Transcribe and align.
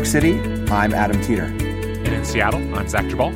York 0.00 0.06
City, 0.06 0.40
I'm 0.70 0.94
Adam 0.94 1.20
Teeter. 1.20 1.44
And 1.44 2.08
in 2.08 2.24
Seattle, 2.24 2.74
I'm 2.74 2.88
Zach 2.88 3.04
Geballe. 3.04 3.34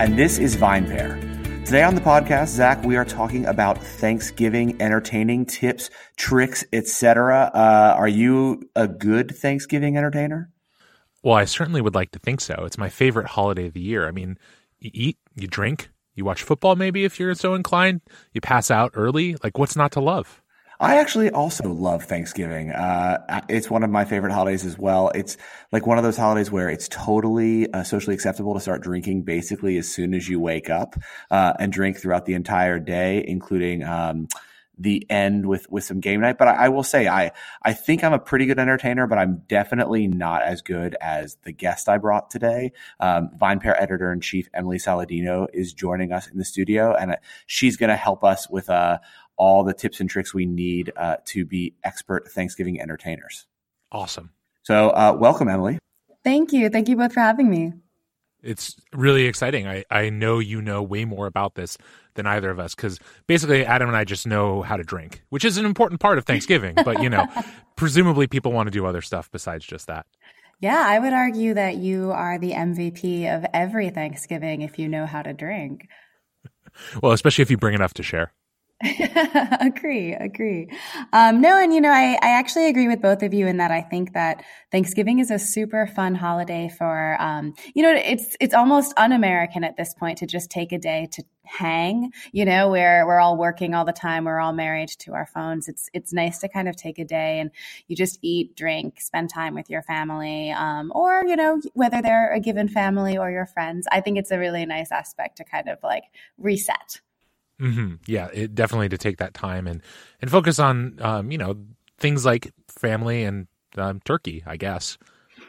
And 0.00 0.18
this 0.18 0.38
is 0.38 0.56
VinePair. 0.56 1.20
Today 1.66 1.82
on 1.82 1.94
the 1.94 2.00
podcast, 2.00 2.46
Zach, 2.46 2.82
we 2.84 2.96
are 2.96 3.04
talking 3.04 3.44
about 3.44 3.76
Thanksgiving 3.76 4.80
entertaining 4.80 5.44
tips, 5.44 5.90
tricks, 6.16 6.64
etc. 6.72 7.50
Uh, 7.52 7.94
are 7.98 8.08
you 8.08 8.62
a 8.74 8.88
good 8.88 9.36
Thanksgiving 9.36 9.98
entertainer? 9.98 10.50
Well, 11.22 11.34
I 11.34 11.44
certainly 11.44 11.82
would 11.82 11.94
like 11.94 12.12
to 12.12 12.18
think 12.18 12.40
so. 12.40 12.62
It's 12.64 12.78
my 12.78 12.88
favorite 12.88 13.26
holiday 13.26 13.66
of 13.66 13.74
the 13.74 13.82
year. 13.82 14.08
I 14.08 14.10
mean, 14.10 14.38
you 14.78 14.90
eat, 14.94 15.18
you 15.34 15.46
drink, 15.46 15.90
you 16.14 16.24
watch 16.24 16.42
football 16.42 16.76
maybe 16.76 17.04
if 17.04 17.20
you're 17.20 17.34
so 17.34 17.52
inclined, 17.52 18.00
you 18.32 18.40
pass 18.40 18.70
out 18.70 18.92
early. 18.94 19.36
Like, 19.44 19.58
what's 19.58 19.76
not 19.76 19.92
to 19.92 20.00
love? 20.00 20.40
I 20.78 20.96
actually 20.96 21.30
also 21.30 21.72
love 21.72 22.04
Thanksgiving. 22.04 22.70
Uh, 22.70 23.40
it's 23.48 23.70
one 23.70 23.82
of 23.82 23.90
my 23.90 24.04
favorite 24.04 24.32
holidays 24.32 24.64
as 24.66 24.78
well. 24.78 25.10
It's 25.14 25.36
like 25.72 25.86
one 25.86 25.96
of 25.98 26.04
those 26.04 26.16
holidays 26.16 26.50
where 26.50 26.68
it's 26.68 26.88
totally 26.88 27.72
uh, 27.72 27.82
socially 27.82 28.14
acceptable 28.14 28.54
to 28.54 28.60
start 28.60 28.82
drinking 28.82 29.22
basically 29.22 29.78
as 29.78 29.88
soon 29.88 30.12
as 30.12 30.28
you 30.28 30.38
wake 30.38 30.68
up 30.68 30.94
uh, 31.30 31.54
and 31.58 31.72
drink 31.72 31.98
throughout 31.98 32.26
the 32.26 32.34
entire 32.34 32.78
day, 32.78 33.24
including 33.26 33.84
um, 33.84 34.28
the 34.78 35.06
end 35.08 35.46
with 35.46 35.70
with 35.70 35.84
some 35.84 36.00
game 36.00 36.20
night. 36.20 36.36
But 36.38 36.48
I, 36.48 36.66
I, 36.66 36.68
will 36.68 36.82
say 36.82 37.08
I 37.08 37.32
I 37.62 37.72
think 37.72 38.04
I'm 38.04 38.12
a 38.12 38.18
pretty 38.18 38.46
good 38.46 38.58
entertainer, 38.58 39.06
but 39.06 39.18
I'm 39.18 39.42
definitely 39.48 40.06
not 40.06 40.42
as 40.42 40.60
good 40.60 40.96
as 41.00 41.36
the 41.44 41.52
guest 41.52 41.88
I 41.88 41.98
brought 41.98 42.30
today. 42.30 42.72
Um, 43.00 43.30
VinePair 43.40 43.80
editor 43.80 44.12
in 44.12 44.20
chief 44.20 44.48
Emily 44.52 44.78
Saladino 44.78 45.46
is 45.52 45.72
joining 45.72 46.12
us 46.12 46.28
in 46.28 46.36
the 46.36 46.44
studio, 46.44 46.94
and 46.94 47.12
uh, 47.12 47.16
she's 47.46 47.76
going 47.76 47.90
to 47.90 47.96
help 47.96 48.22
us 48.22 48.50
with 48.50 48.68
uh, 48.68 48.98
all 49.36 49.64
the 49.64 49.74
tips 49.74 50.00
and 50.00 50.08
tricks 50.08 50.32
we 50.32 50.46
need 50.46 50.92
uh, 50.96 51.16
to 51.26 51.44
be 51.44 51.74
expert 51.84 52.28
Thanksgiving 52.28 52.80
entertainers. 52.80 53.46
Awesome. 53.92 54.30
So, 54.62 54.90
uh, 54.90 55.16
welcome, 55.18 55.48
Emily. 55.48 55.78
Thank 56.24 56.52
you. 56.52 56.68
Thank 56.68 56.88
you 56.88 56.96
both 56.96 57.12
for 57.12 57.20
having 57.20 57.48
me. 57.48 57.72
It's 58.42 58.76
really 58.92 59.24
exciting. 59.24 59.66
I, 59.66 59.84
I 59.90 60.10
know 60.10 60.38
you 60.38 60.60
know 60.60 60.82
way 60.82 61.04
more 61.04 61.26
about 61.26 61.54
this 61.54 61.78
than 62.14 62.26
either 62.26 62.50
of 62.50 62.58
us 62.58 62.74
because 62.74 62.98
basically 63.26 63.64
Adam 63.64 63.88
and 63.88 63.96
I 63.96 64.04
just 64.04 64.26
know 64.26 64.62
how 64.62 64.76
to 64.76 64.84
drink, 64.84 65.22
which 65.30 65.44
is 65.44 65.56
an 65.56 65.64
important 65.64 66.00
part 66.00 66.18
of 66.18 66.24
Thanksgiving. 66.24 66.74
but, 66.84 67.02
you 67.02 67.10
know, 67.10 67.26
presumably 67.76 68.26
people 68.26 68.52
want 68.52 68.66
to 68.66 68.70
do 68.70 68.86
other 68.86 69.02
stuff 69.02 69.30
besides 69.30 69.64
just 69.64 69.86
that. 69.86 70.06
Yeah, 70.60 70.82
I 70.86 70.98
would 70.98 71.12
argue 71.12 71.54
that 71.54 71.76
you 71.76 72.12
are 72.12 72.38
the 72.38 72.52
MVP 72.52 73.34
of 73.34 73.44
every 73.52 73.90
Thanksgiving 73.90 74.62
if 74.62 74.78
you 74.78 74.88
know 74.88 75.04
how 75.04 75.22
to 75.22 75.32
drink. 75.32 75.88
well, 77.02 77.12
especially 77.12 77.42
if 77.42 77.50
you 77.50 77.58
bring 77.58 77.74
enough 77.74 77.94
to 77.94 78.02
share. 78.02 78.32
agree, 79.60 80.12
agree. 80.12 80.68
Um, 81.14 81.40
no, 81.40 81.58
and 81.58 81.72
you 81.72 81.80
know, 81.80 81.90
I, 81.90 82.18
I 82.20 82.38
actually 82.38 82.68
agree 82.68 82.88
with 82.88 83.00
both 83.00 83.22
of 83.22 83.32
you 83.32 83.46
in 83.46 83.56
that 83.56 83.70
I 83.70 83.80
think 83.80 84.12
that 84.12 84.44
Thanksgiving 84.70 85.18
is 85.18 85.30
a 85.30 85.38
super 85.38 85.86
fun 85.86 86.14
holiday 86.14 86.68
for, 86.68 87.16
um, 87.18 87.54
you 87.74 87.82
know, 87.82 87.94
it's 87.94 88.36
it's 88.38 88.52
almost 88.52 88.92
un-American 88.98 89.64
at 89.64 89.78
this 89.78 89.94
point 89.94 90.18
to 90.18 90.26
just 90.26 90.50
take 90.50 90.72
a 90.72 90.78
day 90.78 91.08
to 91.12 91.22
hang. 91.44 92.12
You 92.32 92.44
know, 92.44 92.68
where 92.68 93.06
we're 93.06 93.18
all 93.18 93.38
working 93.38 93.72
all 93.72 93.86
the 93.86 93.94
time, 93.94 94.24
we're 94.26 94.40
all 94.40 94.52
married 94.52 94.90
to 94.98 95.14
our 95.14 95.26
phones. 95.26 95.68
It's 95.68 95.88
it's 95.94 96.12
nice 96.12 96.38
to 96.40 96.48
kind 96.48 96.68
of 96.68 96.76
take 96.76 96.98
a 96.98 97.04
day 97.04 97.40
and 97.40 97.50
you 97.88 97.96
just 97.96 98.18
eat, 98.20 98.56
drink, 98.56 99.00
spend 99.00 99.30
time 99.30 99.54
with 99.54 99.70
your 99.70 99.82
family, 99.84 100.50
um, 100.50 100.92
or 100.94 101.24
you 101.24 101.36
know, 101.36 101.62
whether 101.72 102.02
they're 102.02 102.30
a 102.30 102.40
given 102.40 102.68
family 102.68 103.16
or 103.16 103.30
your 103.30 103.46
friends. 103.46 103.86
I 103.90 104.02
think 104.02 104.18
it's 104.18 104.30
a 104.30 104.38
really 104.38 104.66
nice 104.66 104.92
aspect 104.92 105.38
to 105.38 105.44
kind 105.44 105.70
of 105.70 105.78
like 105.82 106.04
reset. 106.36 107.00
Mm-hmm. 107.60 107.94
Yeah, 108.06 108.28
it, 108.32 108.54
definitely 108.54 108.90
to 108.90 108.98
take 108.98 109.18
that 109.18 109.34
time 109.34 109.66
and 109.66 109.82
and 110.20 110.30
focus 110.30 110.58
on 110.58 110.98
um, 111.00 111.30
you 111.30 111.38
know 111.38 111.56
things 111.98 112.24
like 112.24 112.52
family 112.68 113.24
and 113.24 113.46
um, 113.76 114.00
turkey, 114.04 114.42
I 114.46 114.56
guess. 114.56 114.98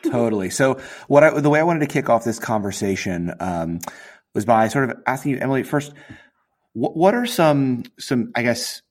Totally. 0.04 0.50
So, 0.50 0.80
what 1.08 1.24
I, 1.24 1.40
the 1.40 1.50
way 1.50 1.60
I 1.60 1.64
wanted 1.64 1.82
to 1.82 1.88
kick 1.88 2.10
off 2.10 2.24
this 2.24 2.40
conversation 2.40 3.34
um, 3.40 3.80
was 4.34 4.46
by 4.46 4.68
sort 4.68 4.90
of 4.90 4.98
asking 5.06 5.34
you, 5.34 5.38
Emily, 5.40 5.64
first, 5.64 5.94
what, 6.74 6.96
what 6.96 7.14
are 7.14 7.26
some 7.26 7.84
some 8.00 8.32
I 8.36 8.44
guess 8.44 8.82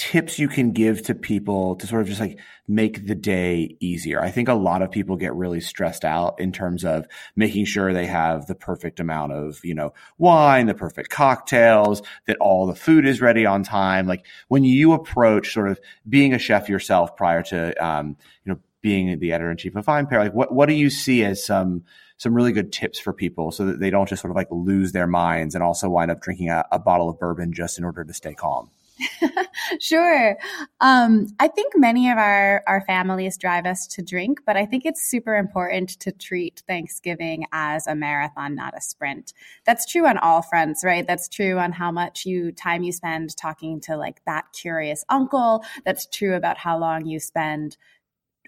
tips 0.00 0.38
you 0.38 0.48
can 0.48 0.72
give 0.72 1.02
to 1.02 1.14
people 1.14 1.76
to 1.76 1.86
sort 1.86 2.00
of 2.00 2.08
just 2.08 2.20
like 2.20 2.38
make 2.66 3.06
the 3.06 3.14
day 3.14 3.76
easier? 3.80 4.18
I 4.18 4.30
think 4.30 4.48
a 4.48 4.54
lot 4.54 4.80
of 4.80 4.90
people 4.90 5.16
get 5.16 5.34
really 5.34 5.60
stressed 5.60 6.06
out 6.06 6.40
in 6.40 6.52
terms 6.52 6.86
of 6.86 7.06
making 7.36 7.66
sure 7.66 7.92
they 7.92 8.06
have 8.06 8.46
the 8.46 8.54
perfect 8.54 8.98
amount 8.98 9.32
of, 9.32 9.62
you 9.62 9.74
know, 9.74 9.92
wine, 10.16 10.64
the 10.64 10.72
perfect 10.72 11.10
cocktails, 11.10 12.00
that 12.26 12.38
all 12.38 12.66
the 12.66 12.74
food 12.74 13.06
is 13.06 13.20
ready 13.20 13.44
on 13.44 13.62
time. 13.62 14.06
Like 14.06 14.24
when 14.48 14.64
you 14.64 14.94
approach 14.94 15.52
sort 15.52 15.68
of 15.70 15.78
being 16.08 16.32
a 16.32 16.38
chef 16.38 16.70
yourself 16.70 17.14
prior 17.14 17.42
to, 17.42 17.74
um, 17.84 18.16
you 18.46 18.54
know, 18.54 18.58
being 18.80 19.18
the 19.18 19.34
editor 19.34 19.50
in 19.50 19.58
chief 19.58 19.76
of 19.76 19.84
VinePair, 19.84 20.18
like 20.18 20.32
what, 20.32 20.50
what 20.50 20.70
do 20.70 20.74
you 20.74 20.88
see 20.88 21.22
as 21.24 21.44
some, 21.44 21.84
some 22.16 22.32
really 22.32 22.52
good 22.52 22.72
tips 22.72 22.98
for 22.98 23.12
people 23.12 23.52
so 23.52 23.66
that 23.66 23.80
they 23.80 23.90
don't 23.90 24.08
just 24.08 24.22
sort 24.22 24.30
of 24.30 24.36
like 24.36 24.48
lose 24.50 24.92
their 24.92 25.06
minds 25.06 25.54
and 25.54 25.62
also 25.62 25.90
wind 25.90 26.10
up 26.10 26.22
drinking 26.22 26.48
a, 26.48 26.64
a 26.72 26.78
bottle 26.78 27.10
of 27.10 27.18
bourbon 27.18 27.52
just 27.52 27.76
in 27.76 27.84
order 27.84 28.02
to 28.02 28.14
stay 28.14 28.32
calm? 28.32 28.70
sure. 29.80 30.36
Um, 30.80 31.26
I 31.38 31.48
think 31.48 31.74
many 31.76 32.10
of 32.10 32.18
our, 32.18 32.62
our 32.66 32.82
families 32.82 33.36
drive 33.36 33.66
us 33.66 33.86
to 33.88 34.02
drink, 34.02 34.40
but 34.46 34.56
I 34.56 34.66
think 34.66 34.84
it's 34.84 35.08
super 35.08 35.36
important 35.36 35.90
to 36.00 36.12
treat 36.12 36.62
Thanksgiving 36.66 37.46
as 37.52 37.86
a 37.86 37.94
marathon, 37.94 38.54
not 38.54 38.76
a 38.76 38.80
sprint. 38.80 39.32
That's 39.66 39.86
true 39.86 40.06
on 40.06 40.18
all 40.18 40.42
fronts, 40.42 40.84
right? 40.84 41.06
That's 41.06 41.28
true 41.28 41.58
on 41.58 41.72
how 41.72 41.90
much 41.90 42.26
you 42.26 42.52
time 42.52 42.82
you 42.82 42.92
spend 42.92 43.36
talking 43.36 43.80
to 43.82 43.96
like 43.96 44.22
that 44.26 44.46
curious 44.52 45.04
uncle. 45.08 45.64
That's 45.84 46.06
true 46.06 46.34
about 46.34 46.58
how 46.58 46.78
long 46.78 47.06
you 47.06 47.20
spend 47.20 47.76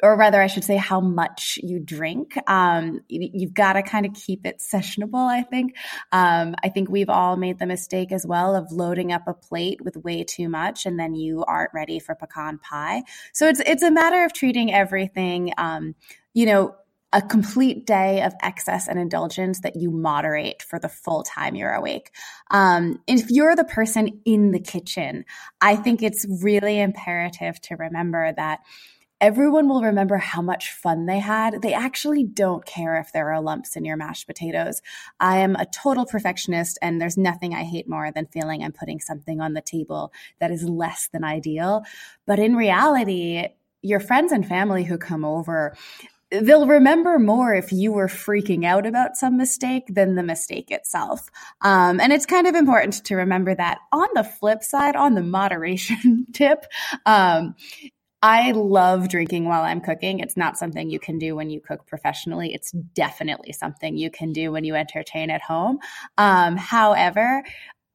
or 0.02 0.16
rather, 0.16 0.42
I 0.42 0.48
should 0.48 0.64
say, 0.64 0.76
how 0.76 1.00
much 1.00 1.60
you 1.62 1.78
drink. 1.78 2.36
Um, 2.50 3.00
you've 3.08 3.54
got 3.54 3.74
to 3.74 3.82
kind 3.82 4.04
of 4.04 4.12
keep 4.14 4.44
it 4.44 4.58
sessionable, 4.58 5.30
I 5.30 5.42
think. 5.42 5.76
Um, 6.10 6.56
I 6.62 6.68
think 6.70 6.90
we've 6.90 7.08
all 7.08 7.36
made 7.36 7.60
the 7.60 7.66
mistake 7.66 8.10
as 8.10 8.26
well 8.26 8.56
of 8.56 8.72
loading 8.72 9.12
up 9.12 9.28
a 9.28 9.34
plate 9.34 9.80
with 9.80 9.96
way 9.96 10.24
too 10.24 10.48
much 10.48 10.86
and 10.86 10.98
then 10.98 11.14
you 11.14 11.44
aren't 11.44 11.72
ready 11.72 12.00
for 12.00 12.16
pecan 12.16 12.58
pie. 12.58 13.04
So 13.32 13.46
it's, 13.46 13.60
it's 13.60 13.84
a 13.84 13.92
matter 13.92 14.24
of 14.24 14.32
treating 14.32 14.74
everything, 14.74 15.52
um, 15.56 15.94
you 16.34 16.46
know, 16.46 16.74
a 17.12 17.20
complete 17.20 17.86
day 17.86 18.22
of 18.22 18.32
excess 18.42 18.88
and 18.88 18.98
indulgence 18.98 19.60
that 19.60 19.76
you 19.76 19.91
moderate 19.91 20.62
for 20.62 20.78
the 20.78 20.88
full 20.88 21.22
time 21.22 21.54
you're 21.54 21.74
awake. 21.74 22.10
Um, 22.50 23.00
if 23.06 23.30
you're 23.30 23.54
the 23.54 23.64
person 23.64 24.22
in 24.24 24.50
the 24.50 24.58
kitchen, 24.58 25.26
I 25.60 25.76
think 25.76 26.02
it's 26.02 26.26
really 26.42 26.80
imperative 26.80 27.60
to 27.62 27.76
remember 27.76 28.32
that 28.32 28.60
everyone 29.22 29.69
will 29.69 29.83
remember 29.83 30.16
how 30.16 30.43
much 30.43 30.72
fun 30.72 31.06
they 31.06 31.21
had. 31.21 31.62
They 31.62 31.72
actually 31.72 32.25
don't 32.25 32.66
care 32.66 32.99
if 32.99 33.12
there 33.12 33.33
are 33.33 33.41
lumps 33.41 33.77
in 33.77 33.84
your 33.84 33.97
mashed 33.97 34.27
potatoes. 34.27 34.83
I 35.21 35.38
am 35.38 35.55
a 35.55 35.65
total 35.65 36.05
perfectionist, 36.05 36.77
and 36.83 37.00
there's 37.00 37.16
nothing 37.16 37.55
I 37.55 37.62
hate 37.62 37.88
more 37.88 38.10
than 38.10 38.27
feeling 38.27 38.65
I'm 38.65 38.72
putting 38.72 38.99
something 38.99 39.41
on 39.41 39.55
the 39.55 39.62
table 39.62 40.12
that 40.41 40.50
is 40.50 40.65
less 40.65 41.09
than 41.12 41.22
ideal. 41.22 41.84
But 42.27 42.41
in 42.41 42.56
reality, 42.56 43.47
your 43.81 44.00
friends 44.00 44.33
and 44.33 44.47
family 44.47 44.83
who 44.83 44.99
come 44.99 45.25
over, 45.25 45.77
they'll 46.33 46.66
remember 46.66 47.21
more 47.21 47.54
if 47.54 47.71
you 47.71 47.93
were 47.93 48.09
freaking 48.09 48.65
out 48.65 48.87
about 48.87 49.16
some 49.16 49.37
mistake 49.37 49.84
than 49.89 50.16
the 50.16 50.25
mistake 50.25 50.72
itself. 50.72 51.31
Um, 51.60 52.00
and 52.00 52.12
it's 52.12 52.27
kind 52.27 52.49
of 52.49 52.56
important 52.56 53.04
to 53.04 53.15
remember 53.15 53.54
that. 53.54 53.78
On 53.93 54.09
the 54.15 54.25
flip 54.25 54.65
side, 54.65 54.97
on 54.97 55.15
the 55.15 55.22
moderation 55.22 56.27
tip, 56.33 56.65
um, 57.06 57.54
I 58.22 58.53
love 58.53 59.09
drinking 59.09 59.47
while 59.47 59.63
I'm 59.63 59.80
cooking. 59.80 60.21
It's 60.21 60.36
not 60.36 60.57
something 60.57 60.89
you 60.89 61.01
can 61.01 61.19
do 61.19 61.34
when 61.34 61.51
you 61.51 61.60
cook 61.60 61.86
professionally. 61.86 62.54
It's 62.54 62.71
definitely 62.71 63.53
something 63.53 63.97
you 63.97 64.10
can 64.10 64.33
do 64.33 64.53
when 64.53 64.65
you 64.65 64.77
entertain 64.77 65.28
at 65.30 65.42
home. 65.42 65.78
Um, 66.16 66.57
however, 66.57 67.42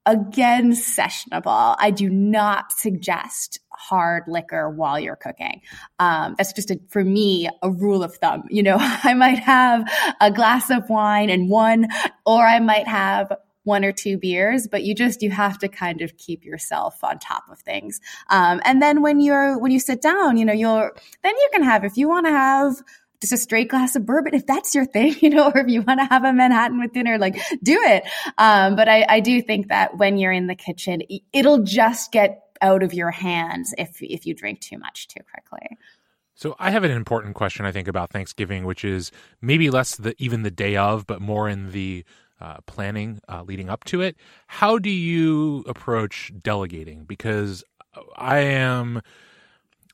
again, 0.06 0.72
sessionable. 0.72 1.76
I 1.80 1.92
do 1.92 2.10
not 2.10 2.72
suggest 2.72 3.60
hard 3.70 4.24
liquor 4.28 4.70
while 4.70 5.00
you're 5.00 5.16
cooking. 5.16 5.62
Um, 6.00 6.36
that's 6.38 6.54
just 6.54 6.72
a, 6.72 6.80
for 6.90 7.04
me 7.04 7.50
a 7.62 7.70
rule 7.70 8.04
of 8.04 8.16
thumb. 8.16 8.44
You 8.50 8.64
know, 8.64 8.78
I 8.80 9.14
might 9.14 9.40
have 9.40 9.90
a 10.20 10.32
glass 10.32 10.70
of 10.70 10.90
wine 10.90 11.30
and 11.30 11.50
one, 11.50 11.88
or 12.26 12.42
I 12.42 12.60
might 12.60 12.88
have 12.88 13.32
one 13.68 13.86
or 13.86 13.92
two 13.92 14.18
beers, 14.18 14.68
but 14.68 14.84
you 14.84 14.96
just 14.96 15.22
you 15.22 15.30
have 15.30 15.60
to 15.60 15.68
kind 15.68 16.02
of 16.02 16.18
keep 16.18 16.44
yourself 16.44 17.04
on 17.04 17.20
top 17.20 17.44
of 17.52 17.60
things. 17.60 18.00
Um, 18.30 18.62
and 18.66 18.82
then 18.82 19.02
when 19.04 19.20
you're 19.20 19.60
when 19.60 19.72
you 19.72 19.80
sit 19.80 20.02
down, 20.02 20.38
you 20.38 20.46
know, 20.46 20.54
you'll 20.54 20.90
then 21.22 21.36
you 21.36 21.50
can 21.54 21.64
have 21.64 21.84
if 21.84 21.98
you 21.98 22.10
want 22.10 22.26
to 22.26 22.32
have 22.32 22.76
just 23.22 23.34
a 23.34 23.38
straight 23.38 23.68
glass 23.68 23.96
of 23.96 24.06
bourbon 24.06 24.34
if 24.34 24.46
that's 24.46 24.74
your 24.74 24.86
thing, 24.86 25.16
you 25.22 25.30
know, 25.30 25.52
or 25.52 25.60
if 25.60 25.68
you 25.68 25.82
want 25.82 26.00
to 26.00 26.06
have 26.06 26.24
a 26.24 26.34
Manhattan 26.34 26.80
with 26.80 26.94
dinner, 26.94 27.18
like 27.18 27.36
do 27.62 27.78
it. 27.84 28.04
Um, 28.38 28.76
but 28.76 28.88
I, 28.88 29.06
I 29.08 29.20
do 29.20 29.42
think 29.42 29.68
that 29.68 29.98
when 29.98 30.18
you're 30.18 30.32
in 30.32 30.48
the 30.48 30.56
kitchen, 30.56 31.02
it'll 31.34 31.64
just 31.64 32.12
get 32.12 32.44
out 32.62 32.82
of 32.82 32.94
your 32.94 33.12
hands 33.12 33.74
if 33.78 34.02
if 34.02 34.26
you 34.26 34.34
drink 34.34 34.62
too 34.62 34.80
much 34.80 35.08
too 35.08 35.20
quickly. 35.32 35.78
So 36.36 36.56
I 36.60 36.70
have 36.70 36.84
an 36.84 36.92
important 36.92 37.34
question 37.34 37.66
I 37.66 37.72
think 37.72 37.88
about 37.88 38.12
Thanksgiving, 38.12 38.64
which 38.66 38.86
is 38.86 39.12
maybe 39.42 39.72
less 39.72 39.96
the 39.96 40.14
even 40.20 40.44
the 40.44 40.52
day 40.52 40.76
of, 40.76 41.08
but 41.08 41.20
more 41.20 41.50
in 41.50 41.72
the 41.72 42.06
uh, 42.40 42.58
planning 42.66 43.20
uh, 43.28 43.44
leading 43.44 43.70
up 43.70 43.84
to 43.86 44.02
it. 44.02 44.16
How 44.48 44.78
do 44.78 44.90
you 44.90 45.64
approach 45.68 46.32
delegating? 46.42 47.06
Because 47.06 47.64
I 48.16 48.40
am 48.40 49.02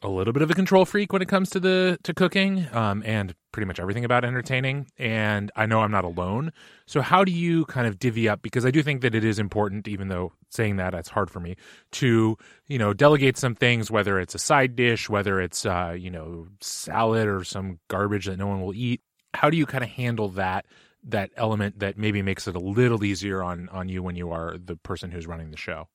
a 0.04 0.10
little 0.10 0.34
bit 0.34 0.42
of 0.42 0.52
a 0.52 0.54
control 0.54 0.86
freak 0.86 1.14
when 1.14 1.22
it 1.22 1.28
comes 1.28 1.50
to 1.52 1.60
the 1.60 1.98
to 2.04 2.14
cooking 2.14 2.68
um, 2.74 3.02
and 3.06 3.34
pretty 3.52 3.66
much 3.66 3.80
everything 3.80 4.04
about 4.04 4.26
entertaining 4.26 4.86
and 4.98 5.52
i 5.56 5.66
know 5.66 5.80
i'm 5.80 5.92
not 5.92 6.04
alone 6.04 6.52
so 6.86 7.02
how 7.02 7.24
do 7.24 7.32
you 7.32 7.66
kind 7.66 7.88
of 7.88 7.98
divvy 7.98 8.28
up 8.28 8.42
because 8.42 8.66
i 8.66 8.72
do 8.72 8.84
think 8.84 9.02
that 9.02 9.16
it 9.16 9.24
is 9.24 9.40
important 9.40 9.88
even 9.88 10.10
though 10.10 10.34
saying 10.50 10.76
that 10.76 10.94
it's 10.94 11.10
hard 11.10 11.32
for 11.32 11.40
me 11.40 11.56
to 11.92 12.38
you 12.68 12.78
know 12.78 12.94
delegate 12.94 13.38
some 13.38 13.56
things 13.56 13.90
whether 13.90 14.20
it's 14.20 14.36
a 14.36 14.40
side 14.40 14.76
dish 14.76 15.10
whether 15.10 15.40
it's 15.40 15.66
uh, 15.66 15.96
you 15.98 16.12
know 16.12 16.48
salad 16.60 17.28
or 17.28 17.44
some 17.44 17.80
garbage 17.88 18.26
that 18.26 18.38
no 18.38 18.48
one 18.48 18.62
will 18.62 18.74
eat 18.74 19.02
how 19.34 19.50
do 19.50 19.58
you 19.58 19.66
kind 19.66 19.84
of 19.84 19.90
handle 19.90 20.28
that 20.30 20.66
that 21.06 21.32
element 21.36 21.80
that 21.80 21.98
maybe 21.98 22.22
makes 22.22 22.48
it 22.48 22.56
a 22.56 22.60
little 22.60 23.04
easier 23.04 23.44
on 23.44 23.70
on 23.70 23.90
you 23.90 24.02
when 24.02 24.16
you 24.16 24.32
are 24.32 24.58
the 24.58 24.76
person 24.76 25.12
who's 25.12 25.28
running 25.28 25.52
the 25.52 25.58
show 25.58 25.88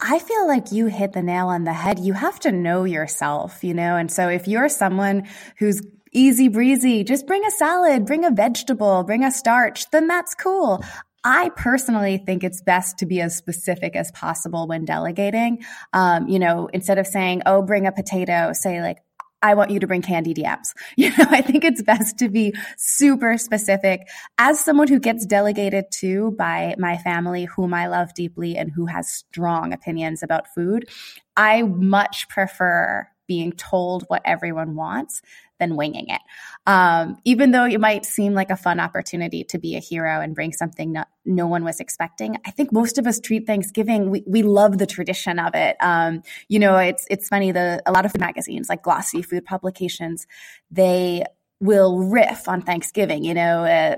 I 0.00 0.18
feel 0.18 0.46
like 0.46 0.72
you 0.72 0.86
hit 0.86 1.12
the 1.12 1.22
nail 1.22 1.46
on 1.48 1.64
the 1.64 1.72
head. 1.72 2.00
You 2.00 2.14
have 2.14 2.40
to 2.40 2.52
know 2.52 2.84
yourself, 2.84 3.62
you 3.62 3.74
know? 3.74 3.96
And 3.96 4.10
so 4.10 4.28
if 4.28 4.48
you're 4.48 4.68
someone 4.68 5.28
who's 5.58 5.80
easy 6.12 6.48
breezy, 6.48 7.04
just 7.04 7.26
bring 7.26 7.44
a 7.44 7.50
salad, 7.50 8.04
bring 8.04 8.24
a 8.24 8.30
vegetable, 8.30 9.04
bring 9.04 9.24
a 9.24 9.30
starch, 9.30 9.90
then 9.90 10.06
that's 10.06 10.34
cool. 10.34 10.84
I 11.24 11.50
personally 11.56 12.18
think 12.18 12.44
it's 12.44 12.60
best 12.60 12.98
to 12.98 13.06
be 13.06 13.20
as 13.20 13.34
specific 13.34 13.96
as 13.96 14.12
possible 14.12 14.66
when 14.66 14.84
delegating. 14.84 15.64
Um, 15.92 16.28
you 16.28 16.38
know, 16.38 16.68
instead 16.72 16.98
of 16.98 17.06
saying, 17.06 17.42
oh, 17.46 17.62
bring 17.62 17.86
a 17.86 17.92
potato, 17.92 18.52
say 18.52 18.82
like, 18.82 18.98
I 19.44 19.52
want 19.52 19.70
you 19.70 19.78
to 19.78 19.86
bring 19.86 20.00
candy 20.00 20.32
yams. 20.34 20.74
You 20.96 21.10
know, 21.10 21.26
I 21.28 21.42
think 21.42 21.64
it's 21.64 21.82
best 21.82 22.18
to 22.18 22.30
be 22.30 22.54
super 22.78 23.36
specific. 23.36 24.08
As 24.38 24.58
someone 24.58 24.88
who 24.88 24.98
gets 24.98 25.26
delegated 25.26 25.84
to 26.00 26.30
by 26.38 26.74
my 26.78 26.96
family, 26.96 27.44
whom 27.44 27.74
I 27.74 27.88
love 27.88 28.14
deeply 28.14 28.56
and 28.56 28.72
who 28.72 28.86
has 28.86 29.06
strong 29.08 29.74
opinions 29.74 30.22
about 30.22 30.48
food, 30.54 30.88
I 31.36 31.62
much 31.62 32.28
prefer 32.30 33.06
being 33.26 33.52
told 33.52 34.04
what 34.08 34.22
everyone 34.24 34.76
wants 34.76 35.20
than 35.58 35.76
winging 35.76 36.06
it. 36.08 36.20
Um, 36.66 37.18
even 37.24 37.50
though 37.50 37.64
it 37.64 37.80
might 37.80 38.04
seem 38.04 38.34
like 38.34 38.50
a 38.50 38.56
fun 38.56 38.80
opportunity 38.80 39.44
to 39.44 39.58
be 39.58 39.76
a 39.76 39.80
hero 39.80 40.20
and 40.20 40.34
bring 40.34 40.52
something 40.52 40.92
no, 40.92 41.04
no 41.24 41.46
one 41.46 41.64
was 41.64 41.80
expecting, 41.80 42.36
I 42.46 42.50
think 42.50 42.72
most 42.72 42.98
of 42.98 43.06
us 43.06 43.20
treat 43.20 43.46
Thanksgiving. 43.46 44.10
We, 44.10 44.24
we 44.26 44.42
love 44.42 44.78
the 44.78 44.86
tradition 44.86 45.38
of 45.38 45.54
it. 45.54 45.76
Um, 45.80 46.22
you 46.48 46.58
know, 46.58 46.76
it's 46.76 47.06
it's 47.10 47.28
funny. 47.28 47.52
The 47.52 47.82
a 47.86 47.92
lot 47.92 48.04
of 48.04 48.12
food 48.12 48.20
magazines, 48.20 48.68
like 48.68 48.82
glossy 48.82 49.22
food 49.22 49.44
publications, 49.44 50.26
they 50.70 51.24
will 51.60 52.00
riff 52.00 52.48
on 52.48 52.62
Thanksgiving, 52.62 53.24
you 53.24 53.32
know, 53.32 53.64
a, 53.64 53.96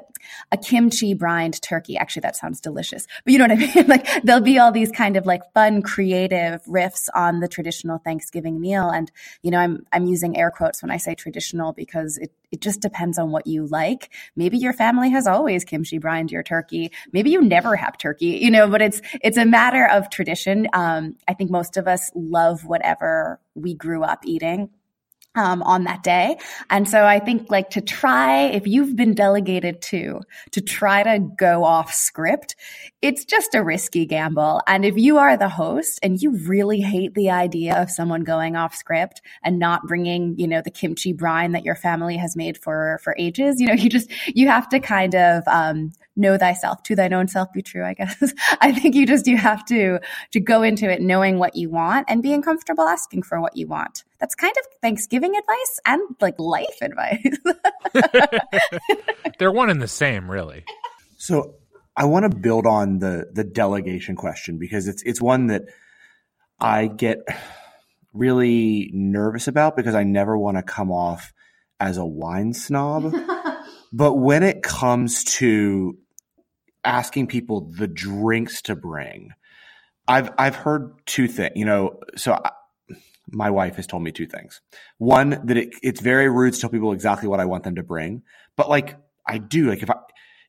a, 0.52 0.56
kimchi 0.56 1.14
brined 1.14 1.60
turkey. 1.62 1.96
Actually, 1.96 2.20
that 2.20 2.36
sounds 2.36 2.60
delicious, 2.60 3.06
but 3.24 3.32
you 3.32 3.38
know 3.38 3.44
what 3.44 3.52
I 3.52 3.56
mean? 3.74 3.86
like 3.88 4.22
there'll 4.22 4.42
be 4.42 4.58
all 4.58 4.72
these 4.72 4.92
kind 4.92 5.16
of 5.16 5.26
like 5.26 5.42
fun, 5.54 5.82
creative 5.82 6.62
riffs 6.64 7.08
on 7.14 7.40
the 7.40 7.48
traditional 7.48 7.98
Thanksgiving 7.98 8.60
meal. 8.60 8.90
And, 8.90 9.10
you 9.42 9.50
know, 9.50 9.58
I'm, 9.58 9.86
I'm 9.92 10.06
using 10.06 10.36
air 10.36 10.50
quotes 10.50 10.82
when 10.82 10.90
I 10.90 10.98
say 10.98 11.14
traditional 11.14 11.72
because 11.72 12.18
it, 12.18 12.30
it 12.52 12.60
just 12.60 12.80
depends 12.80 13.18
on 13.18 13.30
what 13.30 13.46
you 13.46 13.66
like. 13.66 14.12
Maybe 14.36 14.58
your 14.58 14.72
family 14.72 15.10
has 15.10 15.26
always 15.26 15.64
kimchi 15.64 15.98
brined 15.98 16.30
your 16.30 16.42
turkey. 16.42 16.92
Maybe 17.12 17.30
you 17.30 17.42
never 17.42 17.74
have 17.74 17.98
turkey, 17.98 18.38
you 18.42 18.50
know, 18.50 18.68
but 18.68 18.82
it's, 18.82 19.00
it's 19.22 19.38
a 19.38 19.46
matter 19.46 19.86
of 19.86 20.10
tradition. 20.10 20.68
Um, 20.72 21.16
I 21.26 21.34
think 21.34 21.50
most 21.50 21.76
of 21.76 21.88
us 21.88 22.10
love 22.14 22.64
whatever 22.64 23.40
we 23.54 23.74
grew 23.74 24.02
up 24.02 24.24
eating 24.24 24.68
um, 25.36 25.62
on 25.62 25.84
that 25.84 26.02
day. 26.02 26.38
And 26.70 26.88
so 26.88 27.04
I 27.04 27.20
think 27.20 27.50
like 27.50 27.70
to 27.70 27.80
try, 27.80 28.44
if 28.44 28.66
you've 28.66 28.96
been 28.96 29.14
delegated 29.14 29.82
to, 29.82 30.20
to 30.52 30.60
try 30.60 31.02
to 31.02 31.18
go 31.18 31.64
off 31.64 31.92
script, 31.92 32.56
it's 33.02 33.24
just 33.24 33.54
a 33.54 33.62
risky 33.62 34.06
gamble. 34.06 34.62
And 34.66 34.84
if 34.84 34.96
you 34.96 35.18
are 35.18 35.36
the 35.36 35.48
host 35.48 36.00
and 36.02 36.20
you 36.20 36.36
really 36.46 36.80
hate 36.80 37.14
the 37.14 37.30
idea 37.30 37.80
of 37.80 37.90
someone 37.90 38.24
going 38.24 38.56
off 38.56 38.74
script 38.74 39.20
and 39.44 39.58
not 39.58 39.86
bringing, 39.86 40.38
you 40.38 40.48
know, 40.48 40.62
the 40.62 40.70
kimchi 40.70 41.12
brine 41.12 41.52
that 41.52 41.64
your 41.64 41.76
family 41.76 42.16
has 42.16 42.36
made 42.36 42.58
for, 42.58 42.98
for 43.04 43.14
ages, 43.18 43.60
you 43.60 43.66
know, 43.66 43.74
you 43.74 43.90
just, 43.90 44.10
you 44.26 44.48
have 44.48 44.68
to 44.70 44.80
kind 44.80 45.14
of, 45.14 45.46
um, 45.46 45.92
know 46.16 46.38
thyself 46.38 46.82
to 46.82 46.96
thine 46.96 47.12
own 47.12 47.28
self 47.28 47.52
be 47.52 47.62
true 47.62 47.84
i 47.84 47.92
guess 47.92 48.32
i 48.60 48.72
think 48.72 48.94
you 48.94 49.06
just 49.06 49.26
you 49.26 49.36
have 49.36 49.64
to 49.64 49.98
to 50.32 50.40
go 50.40 50.62
into 50.62 50.90
it 50.90 51.02
knowing 51.02 51.38
what 51.38 51.54
you 51.54 51.68
want 51.68 52.06
and 52.08 52.22
being 52.22 52.42
comfortable 52.42 52.84
asking 52.84 53.22
for 53.22 53.40
what 53.40 53.56
you 53.56 53.66
want 53.66 54.04
that's 54.26 54.34
kind 54.34 54.54
of 54.58 54.64
thanksgiving 54.82 55.36
advice 55.36 55.80
and 55.86 56.02
like 56.20 56.34
life 56.40 56.78
advice 56.82 57.38
they're 59.38 59.52
one 59.52 59.70
and 59.70 59.80
the 59.80 59.86
same 59.86 60.28
really 60.28 60.64
so 61.16 61.54
i 61.96 62.04
want 62.04 62.28
to 62.28 62.36
build 62.36 62.66
on 62.66 62.98
the 62.98 63.28
the 63.32 63.44
delegation 63.44 64.16
question 64.16 64.58
because 64.58 64.88
it's 64.88 65.02
it's 65.04 65.22
one 65.22 65.46
that 65.46 65.62
i 66.58 66.88
get 66.88 67.18
really 68.12 68.90
nervous 68.92 69.46
about 69.46 69.76
because 69.76 69.94
i 69.94 70.02
never 70.02 70.36
want 70.36 70.56
to 70.56 70.62
come 70.62 70.90
off 70.90 71.32
as 71.78 71.96
a 71.96 72.04
wine 72.04 72.52
snob 72.52 73.14
but 73.92 74.14
when 74.14 74.42
it 74.42 74.60
comes 74.60 75.22
to 75.22 75.96
asking 76.84 77.26
people 77.26 77.72
the 77.76 77.88
drinks 77.88 78.62
to 78.62 78.76
bring, 78.76 79.30
I've 80.08 80.30
I've 80.38 80.54
heard 80.54 80.94
two 81.04 81.28
things. 81.28 81.52
You 81.56 81.66
know, 81.66 82.00
so 82.16 82.32
I, 82.32 82.50
my 83.30 83.50
wife 83.50 83.76
has 83.76 83.86
told 83.86 84.02
me 84.02 84.12
two 84.12 84.26
things. 84.26 84.60
One 84.98 85.40
that 85.44 85.56
it, 85.56 85.74
it's 85.82 86.00
very 86.00 86.28
rude 86.28 86.54
to 86.54 86.60
tell 86.60 86.70
people 86.70 86.92
exactly 86.92 87.28
what 87.28 87.40
I 87.40 87.44
want 87.44 87.64
them 87.64 87.76
to 87.76 87.82
bring, 87.82 88.22
but 88.56 88.68
like 88.68 88.96
I 89.26 89.38
do. 89.38 89.68
Like 89.68 89.82
if 89.82 89.90
I 89.90 89.96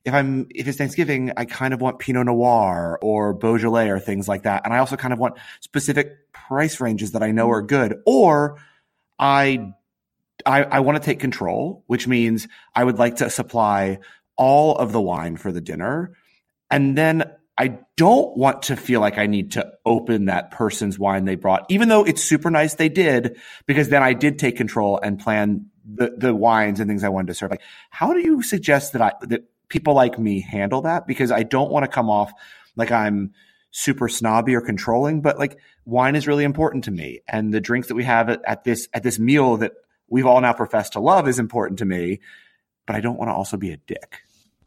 if 0.04 0.14
I'm 0.14 0.46
if 0.54 0.68
it's 0.68 0.78
Thanksgiving, 0.78 1.32
I 1.36 1.44
kind 1.44 1.74
of 1.74 1.80
want 1.80 1.98
Pinot 1.98 2.26
Noir 2.26 2.98
or 3.02 3.34
Beaujolais 3.34 3.88
or 3.88 3.98
things 3.98 4.28
like 4.28 4.44
that, 4.44 4.62
and 4.64 4.72
I 4.72 4.78
also 4.78 4.96
kind 4.96 5.12
of 5.12 5.18
want 5.18 5.38
specific 5.60 6.32
price 6.32 6.80
ranges 6.80 7.12
that 7.12 7.22
I 7.22 7.32
know 7.32 7.50
are 7.50 7.62
good. 7.62 7.96
Or 8.06 8.58
I 9.18 9.72
I, 10.46 10.62
I 10.62 10.80
want 10.80 10.96
to 10.96 11.04
take 11.04 11.20
control, 11.20 11.82
which 11.86 12.06
means 12.06 12.46
I 12.74 12.84
would 12.84 12.98
like 12.98 13.16
to 13.16 13.30
supply 13.30 13.98
all 14.36 14.76
of 14.76 14.92
the 14.92 15.00
wine 15.00 15.36
for 15.36 15.50
the 15.50 15.60
dinner 15.60 16.12
and 16.70 16.96
then 16.96 17.24
I 17.60 17.78
don't 17.96 18.36
want 18.36 18.62
to 18.62 18.76
feel 18.76 19.00
like 19.00 19.18
I 19.18 19.26
need 19.26 19.52
to 19.52 19.68
open 19.84 20.26
that 20.26 20.52
person's 20.52 20.96
wine 20.96 21.24
they 21.24 21.34
brought, 21.34 21.66
even 21.68 21.88
though 21.88 22.04
it's 22.04 22.22
super 22.22 22.50
nice 22.50 22.74
they 22.74 22.88
did, 22.88 23.36
because 23.66 23.88
then 23.88 24.02
I 24.02 24.12
did 24.12 24.38
take 24.38 24.56
control 24.56 25.00
and 25.02 25.18
plan 25.18 25.66
the, 25.84 26.14
the 26.16 26.34
wines 26.34 26.78
and 26.78 26.88
things 26.88 27.02
I 27.02 27.08
wanted 27.08 27.26
to 27.28 27.34
serve. 27.34 27.50
Like, 27.50 27.62
how 27.90 28.12
do 28.12 28.20
you 28.20 28.42
suggest 28.42 28.92
that 28.92 29.02
I, 29.02 29.12
that 29.22 29.42
people 29.68 29.94
like 29.94 30.20
me 30.20 30.40
handle 30.40 30.82
that? 30.82 31.08
Because 31.08 31.32
I 31.32 31.42
don't 31.42 31.72
want 31.72 31.82
to 31.82 31.90
come 31.90 32.08
off 32.08 32.32
like 32.76 32.92
I'm 32.92 33.32
super 33.72 34.08
snobby 34.08 34.54
or 34.54 34.60
controlling, 34.60 35.20
but 35.20 35.36
like 35.36 35.58
wine 35.84 36.14
is 36.14 36.28
really 36.28 36.44
important 36.44 36.84
to 36.84 36.92
me. 36.92 37.20
And 37.28 37.52
the 37.52 37.60
drinks 37.60 37.88
that 37.88 37.96
we 37.96 38.04
have 38.04 38.28
at, 38.28 38.40
at 38.46 38.62
this, 38.62 38.88
at 38.94 39.02
this 39.02 39.18
meal 39.18 39.56
that 39.58 39.72
we've 40.08 40.26
all 40.26 40.40
now 40.40 40.52
professed 40.52 40.92
to 40.92 41.00
love 41.00 41.26
is 41.26 41.40
important 41.40 41.80
to 41.80 41.84
me, 41.84 42.20
but 42.86 42.94
I 42.94 43.00
don't 43.00 43.18
want 43.18 43.30
to 43.30 43.34
also 43.34 43.56
be 43.56 43.72
a 43.72 43.76
dick. 43.76 44.20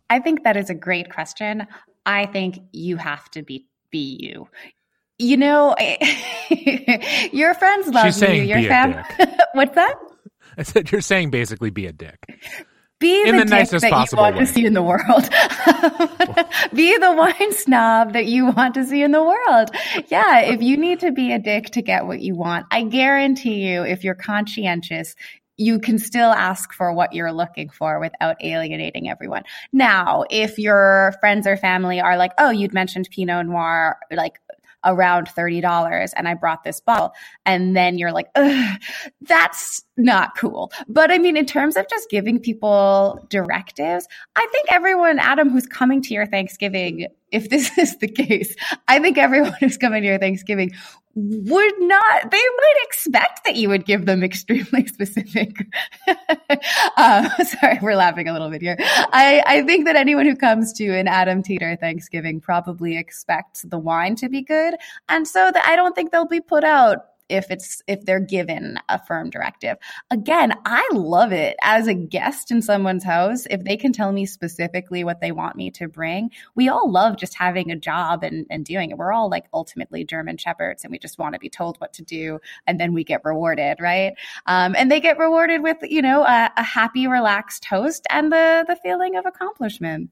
I 0.10 0.20
think 0.20 0.44
that 0.44 0.58
is 0.58 0.70
a 0.70 0.76
great 0.76 1.10
question. 1.10 1.66
I 2.06 2.26
think 2.26 2.60
you 2.72 2.98
have 2.98 3.30
to 3.32 3.44
be 3.44 3.68
be 3.92 4.18
you. 4.20 4.48
You 5.20 5.38
know, 5.38 5.76
your 7.32 7.54
friends 7.54 7.88
love 7.88 8.06
She's 8.06 8.22
you. 8.22 8.28
Saying 8.28 8.50
your 8.50 8.64
family. 8.64 9.04
What's 9.54 9.76
that? 9.76 9.96
I 10.58 10.64
said 10.64 10.92
you're 10.92 11.02
saying 11.02 11.30
basically 11.30 11.70
be 11.70 11.86
a 11.86 11.92
dick. 11.92 12.18
Be 13.02 13.28
in 13.28 13.36
the, 13.36 13.46
the 13.46 13.50
nicest 13.50 13.82
that 13.82 13.92
possible 13.92 14.22
you 14.22 14.26
want 14.26 14.36
way. 14.36 14.46
to 14.46 14.46
see 14.46 14.66
in 14.66 14.74
the 14.74 14.84
world. 14.84 15.02
be 16.76 16.98
the 17.00 17.12
wine 17.12 17.52
snob 17.52 18.14
that 18.14 18.28
you 18.28 18.46
want 18.52 18.76
to 18.76 18.86
see 18.86 19.02
in 19.02 19.12
the 19.12 19.24
world. 19.24 19.72
Yeah, 20.10 20.42
if 20.42 20.62
you 20.62 20.78
need 20.78 21.00
to 21.00 21.12
be 21.12 21.34
a 21.34 21.40
dick 21.40 21.72
to 21.72 21.82
get 21.82 22.06
what 22.06 22.22
you 22.22 22.36
want, 22.36 22.68
I 22.70 22.84
guarantee 22.84 23.68
you, 23.68 23.82
if 23.82 24.04
you're 24.04 24.14
conscientious, 24.14 25.16
you 25.58 25.80
can 25.80 26.00
still 26.00 26.32
ask 26.32 26.74
for 26.74 26.94
what 26.94 27.14
you're 27.14 27.32
looking 27.32 27.70
for 27.70 28.00
without 28.00 28.38
alienating 28.44 29.10
everyone. 29.10 29.44
Now, 29.72 30.26
if 30.30 30.58
your 30.58 31.14
friends 31.20 31.46
or 31.46 31.58
family 31.58 32.00
are 32.00 32.18
like, 32.18 32.32
oh, 32.38 32.50
you'd 32.50 32.74
mentioned 32.74 33.10
Pinot 33.12 33.46
Noir, 33.46 33.98
like 34.12 34.40
around 34.84 35.28
$30 35.28 36.14
and 36.16 36.28
I 36.28 36.34
brought 36.34 36.64
this 36.64 36.82
bottle. 36.82 37.14
And 37.46 37.76
then 37.76 37.98
you're 37.98 38.12
like, 38.12 38.28
that's 39.22 39.84
not 39.98 40.36
cool. 40.36 40.72
But 40.88 41.12
I 41.12 41.18
mean, 41.20 41.38
in 41.38 41.46
terms 41.46 41.78
of 41.78 41.88
just 41.88 42.10
giving 42.10 42.40
people 42.40 43.26
directives, 43.30 44.08
I 44.36 44.48
think 44.52 44.72
everyone, 44.72 45.20
Adam, 45.20 45.50
who's 45.50 45.68
coming 45.68 46.02
to 46.04 46.14
your 46.14 46.26
Thanksgiving, 46.26 47.08
if 47.32 47.50
this 47.50 47.78
is 47.78 47.98
the 47.98 48.08
case, 48.08 48.56
I 48.88 49.00
think 49.00 49.18
everyone 49.18 49.54
who's 49.60 49.78
coming 49.78 50.04
to 50.04 50.08
your 50.08 50.20
Thanksgiving 50.20 50.72
would 51.14 51.74
not, 51.80 52.32
they 52.32 52.38
might 52.38 52.76
expect 52.84 53.44
that 53.44 53.56
you 53.56 53.68
would 53.68 53.86
give 53.86 54.06
them 54.06 54.24
extremely 54.24 54.88
specific. 54.88 55.68
uh, 56.98 57.44
sorry, 57.44 57.80
we're 57.82 57.96
laughing 57.96 58.28
a 58.30 58.34
little 58.34 58.50
bit 58.50 58.62
here. 58.62 58.78
I, 58.80 59.44
I 59.46 59.64
think 59.64 59.86
that 59.86 59.96
anyone 59.96 60.26
who 60.26 60.36
comes 60.36 60.72
to 60.74 60.88
an 60.98 61.08
Adam 61.08 61.44
Teeter 61.44 61.76
Thanksgiving 61.76 62.40
probably 62.40 62.98
expects 62.98 63.64
the 63.64 63.78
wine 63.78 64.16
to 64.18 64.30
be 64.30 64.42
good. 64.42 64.76
And 65.10 65.28
so 65.28 65.52
I 65.66 65.76
don't 65.76 65.96
think 65.96 66.12
they'll 66.12 66.26
be 66.26 66.40
put 66.40 66.64
out 66.64 67.11
if 67.32 67.50
it's 67.50 67.82
if 67.88 68.06
they're 68.06 68.20
given 68.20 68.78
a 68.90 69.04
firm 69.04 69.30
directive. 69.30 69.78
Again, 70.12 70.54
I 70.66 70.88
love 70.92 71.32
it 71.32 71.56
as 71.64 71.88
a 71.88 71.94
guest 71.94 72.52
in 72.52 72.62
someone's 72.62 73.06
house 73.06 73.48
if 73.50 73.64
they 73.64 73.78
can 73.78 73.94
tell 73.94 74.12
me 74.12 74.26
specifically 74.26 75.04
what 75.04 75.22
they 75.22 75.32
want 75.32 75.56
me 75.56 75.72
to 75.72 75.88
bring. 75.88 76.30
We 76.56 76.68
all 76.68 76.92
love 76.92 77.18
just 77.18 77.34
having 77.36 77.72
a 77.72 77.76
job 77.76 78.24
and, 78.24 78.46
and 78.50 78.66
doing 78.66 78.92
it. 78.92 78.98
We're 78.98 79.14
all 79.14 79.30
like 79.30 79.46
ultimately 79.54 80.04
German 80.04 80.38
shepherds 80.38 80.84
and 80.84 80.92
we 80.92 81.00
just 81.00 81.18
want 81.18 81.34
to 81.34 81.40
be 81.40 81.50
told 81.50 81.78
what 81.78 81.94
to 81.94 82.04
do 82.04 82.40
and 82.68 82.80
then 82.80 82.94
we 82.94 83.04
get 83.06 83.22
rewarded, 83.24 83.80
right? 83.80 84.14
Um, 84.46 84.76
and 84.78 84.92
they 84.92 85.00
get 85.00 85.18
rewarded 85.18 85.64
with, 85.64 85.78
you 85.84 86.02
know, 86.02 86.24
a, 86.24 86.52
a 86.58 86.64
happy, 86.64 87.08
relaxed 87.08 87.66
host 87.66 88.06
and 88.10 88.32
the 88.32 88.66
the 88.68 88.76
feeling 88.76 89.16
of 89.16 89.26
accomplishment. 89.26 90.10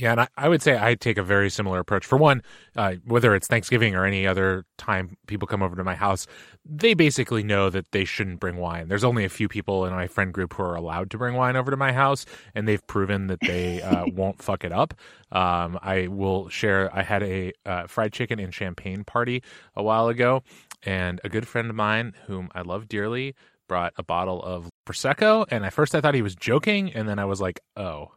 Yeah, 0.00 0.12
and 0.12 0.20
I, 0.22 0.28
I, 0.34 0.48
would 0.48 0.62
say 0.62 0.78
I 0.80 0.94
take 0.94 1.18
a 1.18 1.22
very 1.22 1.50
similar 1.50 1.78
approach. 1.78 2.06
For 2.06 2.16
one, 2.16 2.42
uh, 2.74 2.94
whether 3.04 3.34
it's 3.34 3.46
Thanksgiving 3.46 3.94
or 3.94 4.06
any 4.06 4.26
other 4.26 4.64
time 4.78 5.18
people 5.26 5.46
come 5.46 5.62
over 5.62 5.76
to 5.76 5.84
my 5.84 5.94
house, 5.94 6.26
they 6.64 6.94
basically 6.94 7.42
know 7.42 7.68
that 7.68 7.90
they 7.92 8.06
shouldn't 8.06 8.40
bring 8.40 8.56
wine. 8.56 8.88
There's 8.88 9.04
only 9.04 9.26
a 9.26 9.28
few 9.28 9.46
people 9.46 9.84
in 9.84 9.92
my 9.92 10.06
friend 10.06 10.32
group 10.32 10.54
who 10.54 10.62
are 10.62 10.74
allowed 10.74 11.10
to 11.10 11.18
bring 11.18 11.34
wine 11.34 11.54
over 11.54 11.70
to 11.70 11.76
my 11.76 11.92
house, 11.92 12.24
and 12.54 12.66
they've 12.66 12.84
proven 12.86 13.26
that 13.26 13.40
they 13.40 13.82
uh, 13.82 14.06
won't 14.06 14.42
fuck 14.42 14.64
it 14.64 14.72
up. 14.72 14.94
Um, 15.32 15.78
I 15.82 16.06
will 16.06 16.48
share. 16.48 16.88
I 16.96 17.02
had 17.02 17.22
a 17.22 17.52
uh, 17.66 17.86
fried 17.86 18.14
chicken 18.14 18.40
and 18.40 18.54
champagne 18.54 19.04
party 19.04 19.42
a 19.76 19.82
while 19.82 20.08
ago, 20.08 20.42
and 20.82 21.20
a 21.24 21.28
good 21.28 21.46
friend 21.46 21.68
of 21.68 21.76
mine, 21.76 22.14
whom 22.26 22.48
I 22.54 22.62
love 22.62 22.88
dearly, 22.88 23.34
brought 23.68 23.92
a 23.98 24.02
bottle 24.02 24.42
of 24.42 24.70
prosecco. 24.86 25.44
And 25.50 25.66
at 25.66 25.74
first, 25.74 25.94
I 25.94 26.00
thought 26.00 26.14
he 26.14 26.22
was 26.22 26.34
joking, 26.34 26.90
and 26.90 27.06
then 27.06 27.18
I 27.18 27.26
was 27.26 27.38
like, 27.38 27.60
oh 27.76 28.12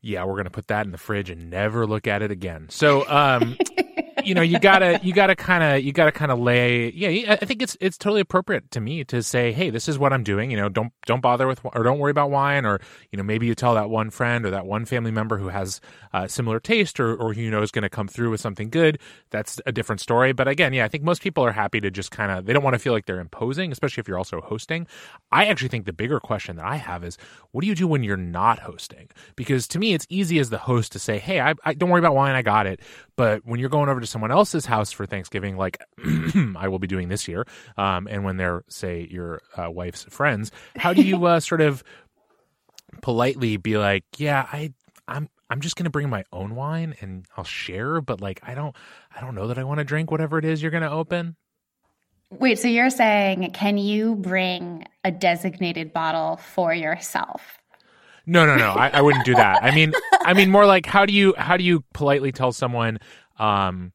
yeah, 0.00 0.24
we're 0.24 0.34
going 0.34 0.44
to 0.44 0.50
put 0.50 0.68
that 0.68 0.86
in 0.86 0.92
the 0.92 0.98
fridge 0.98 1.30
and 1.30 1.50
never 1.50 1.86
look 1.86 2.06
at 2.06 2.22
it 2.22 2.30
again. 2.30 2.66
So, 2.70 3.08
um, 3.08 3.56
you 4.28 4.34
know, 4.34 4.42
you 4.42 4.58
gotta, 4.58 5.00
you 5.02 5.12
gotta 5.12 5.34
kind 5.34 5.64
of, 5.64 5.82
you 5.82 5.92
gotta 5.92 6.12
kind 6.12 6.30
of 6.30 6.38
lay. 6.38 6.90
Yeah, 6.90 7.32
I 7.32 7.44
think 7.44 7.62
it's 7.62 7.76
it's 7.80 7.96
totally 7.96 8.20
appropriate 8.20 8.70
to 8.72 8.80
me 8.80 9.04
to 9.04 9.22
say, 9.22 9.52
hey, 9.52 9.70
this 9.70 9.88
is 9.88 9.98
what 9.98 10.12
I'm 10.12 10.22
doing. 10.22 10.50
You 10.50 10.58
know, 10.58 10.68
don't 10.68 10.92
don't 11.06 11.20
bother 11.20 11.46
with 11.46 11.60
or 11.64 11.82
don't 11.82 11.98
worry 11.98 12.10
about 12.10 12.30
wine, 12.30 12.66
or 12.66 12.80
you 13.10 13.16
know, 13.16 13.22
maybe 13.22 13.46
you 13.46 13.54
tell 13.54 13.74
that 13.74 13.90
one 13.90 14.10
friend 14.10 14.44
or 14.44 14.50
that 14.50 14.66
one 14.66 14.84
family 14.84 15.10
member 15.10 15.38
who 15.38 15.48
has 15.48 15.80
uh, 16.12 16.26
similar 16.26 16.60
taste 16.60 17.00
or 17.00 17.16
or 17.16 17.32
who 17.32 17.40
you 17.40 17.50
know 17.50 17.62
is 17.62 17.70
going 17.70 17.82
to 17.82 17.88
come 17.88 18.08
through 18.08 18.30
with 18.30 18.40
something 18.40 18.68
good. 18.68 18.98
That's 19.30 19.60
a 19.66 19.72
different 19.72 20.00
story. 20.00 20.32
But 20.32 20.48
again, 20.48 20.72
yeah, 20.72 20.84
I 20.84 20.88
think 20.88 21.04
most 21.04 21.22
people 21.22 21.44
are 21.44 21.52
happy 21.52 21.80
to 21.80 21.90
just 21.90 22.10
kind 22.10 22.30
of 22.30 22.44
they 22.44 22.52
don't 22.52 22.62
want 22.62 22.74
to 22.74 22.78
feel 22.78 22.92
like 22.92 23.06
they're 23.06 23.20
imposing, 23.20 23.72
especially 23.72 24.00
if 24.02 24.08
you're 24.08 24.18
also 24.18 24.40
hosting. 24.40 24.86
I 25.32 25.46
actually 25.46 25.68
think 25.68 25.86
the 25.86 25.92
bigger 25.92 26.20
question 26.20 26.56
that 26.56 26.66
I 26.66 26.76
have 26.76 27.04
is, 27.04 27.16
what 27.52 27.62
do 27.62 27.66
you 27.66 27.74
do 27.74 27.88
when 27.88 28.02
you're 28.02 28.16
not 28.16 28.60
hosting? 28.60 29.08
Because 29.36 29.66
to 29.68 29.78
me, 29.78 29.94
it's 29.94 30.06
easy 30.08 30.38
as 30.38 30.50
the 30.50 30.58
host 30.58 30.92
to 30.92 30.98
say, 30.98 31.18
hey, 31.18 31.40
I, 31.40 31.54
I 31.64 31.74
don't 31.74 31.90
worry 31.90 31.98
about 31.98 32.14
wine, 32.14 32.34
I 32.34 32.42
got 32.42 32.66
it. 32.66 32.80
But 33.18 33.44
when 33.44 33.58
you're 33.58 33.68
going 33.68 33.88
over 33.88 33.98
to 33.98 34.06
someone 34.06 34.30
else's 34.30 34.64
house 34.64 34.92
for 34.92 35.04
Thanksgiving, 35.04 35.56
like 35.56 35.82
I 36.56 36.68
will 36.68 36.78
be 36.78 36.86
doing 36.86 37.08
this 37.08 37.26
year, 37.26 37.48
um, 37.76 38.06
and 38.08 38.22
when 38.22 38.36
they're, 38.36 38.62
say, 38.68 39.08
your 39.10 39.42
uh, 39.56 39.68
wife's 39.68 40.04
friends, 40.04 40.52
how 40.76 40.92
do 40.92 41.02
you 41.02 41.24
uh, 41.26 41.40
sort 41.40 41.60
of 41.60 41.82
politely 43.02 43.56
be 43.56 43.76
like, 43.76 44.04
yeah, 44.18 44.46
I, 44.52 44.72
I'm, 45.08 45.28
I'm 45.50 45.60
just 45.60 45.74
gonna 45.74 45.90
bring 45.90 46.08
my 46.08 46.22
own 46.32 46.54
wine 46.54 46.94
and 47.00 47.26
I'll 47.36 47.42
share, 47.42 48.00
but 48.00 48.20
like 48.20 48.38
I 48.44 48.54
don't, 48.54 48.76
I 49.14 49.20
don't 49.20 49.34
know 49.34 49.48
that 49.48 49.58
I 49.58 49.64
want 49.64 49.78
to 49.78 49.84
drink 49.84 50.12
whatever 50.12 50.38
it 50.38 50.44
is 50.44 50.62
you're 50.62 50.70
gonna 50.70 50.88
open. 50.88 51.34
Wait, 52.30 52.60
so 52.60 52.68
you're 52.68 52.88
saying, 52.88 53.50
can 53.50 53.78
you 53.78 54.14
bring 54.14 54.86
a 55.02 55.10
designated 55.10 55.92
bottle 55.92 56.36
for 56.36 56.72
yourself? 56.72 57.58
No, 58.28 58.44
no, 58.44 58.56
no. 58.56 58.72
I, 58.72 58.90
I 58.90 59.00
wouldn't 59.00 59.24
do 59.24 59.34
that. 59.34 59.64
I 59.64 59.74
mean, 59.74 59.94
I 60.22 60.34
mean 60.34 60.50
more 60.50 60.66
like 60.66 60.84
how 60.84 61.06
do 61.06 61.14
you 61.14 61.34
how 61.38 61.56
do 61.56 61.64
you 61.64 61.82
politely 61.94 62.30
tell 62.30 62.52
someone, 62.52 62.98
um, 63.38 63.92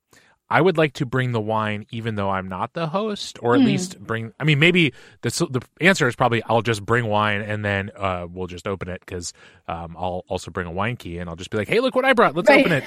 I 0.50 0.60
would 0.60 0.76
like 0.76 0.94
to 0.94 1.06
bring 1.06 1.34
the 1.34 1.40
wine 1.40 1.86
even 1.92 2.16
though 2.16 2.32
I'm 2.32 2.50
not 2.50 2.74
the 2.74 2.88
host, 2.88 3.38
or 3.42 3.54
at 3.54 3.62
mm. 3.62 3.66
least 3.66 4.00
bring. 4.00 4.34
I 4.40 4.44
mean, 4.44 4.58
maybe 4.58 4.94
the 5.22 5.30
the 5.50 5.62
answer 5.86 6.08
is 6.08 6.16
probably 6.16 6.42
I'll 6.44 6.64
just 6.64 6.84
bring 6.84 7.06
wine 7.06 7.42
and 7.42 7.64
then 7.64 7.92
uh, 7.96 8.26
we'll 8.28 8.48
just 8.48 8.68
open 8.68 8.90
it 8.90 9.02
because 9.02 9.34
um, 9.68 9.96
I'll 9.98 10.24
also 10.28 10.50
bring 10.50 10.66
a 10.66 10.72
wine 10.72 10.98
key 10.98 11.20
and 11.20 11.30
I'll 11.30 11.36
just 11.36 11.52
be 11.52 11.58
like, 11.58 11.68
hey, 11.68 11.80
look 11.80 11.94
what 11.94 12.04
I 12.04 12.14
brought. 12.14 12.36
Let's 12.36 12.50
right. 12.50 12.60
open 12.60 12.72
it. 12.72 12.84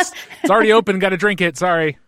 it's, 0.00 0.12
it's 0.42 0.50
already 0.50 0.72
open. 0.72 0.98
Got 1.00 1.10
to 1.10 1.18
drink 1.18 1.42
it. 1.42 1.58
Sorry. 1.58 1.98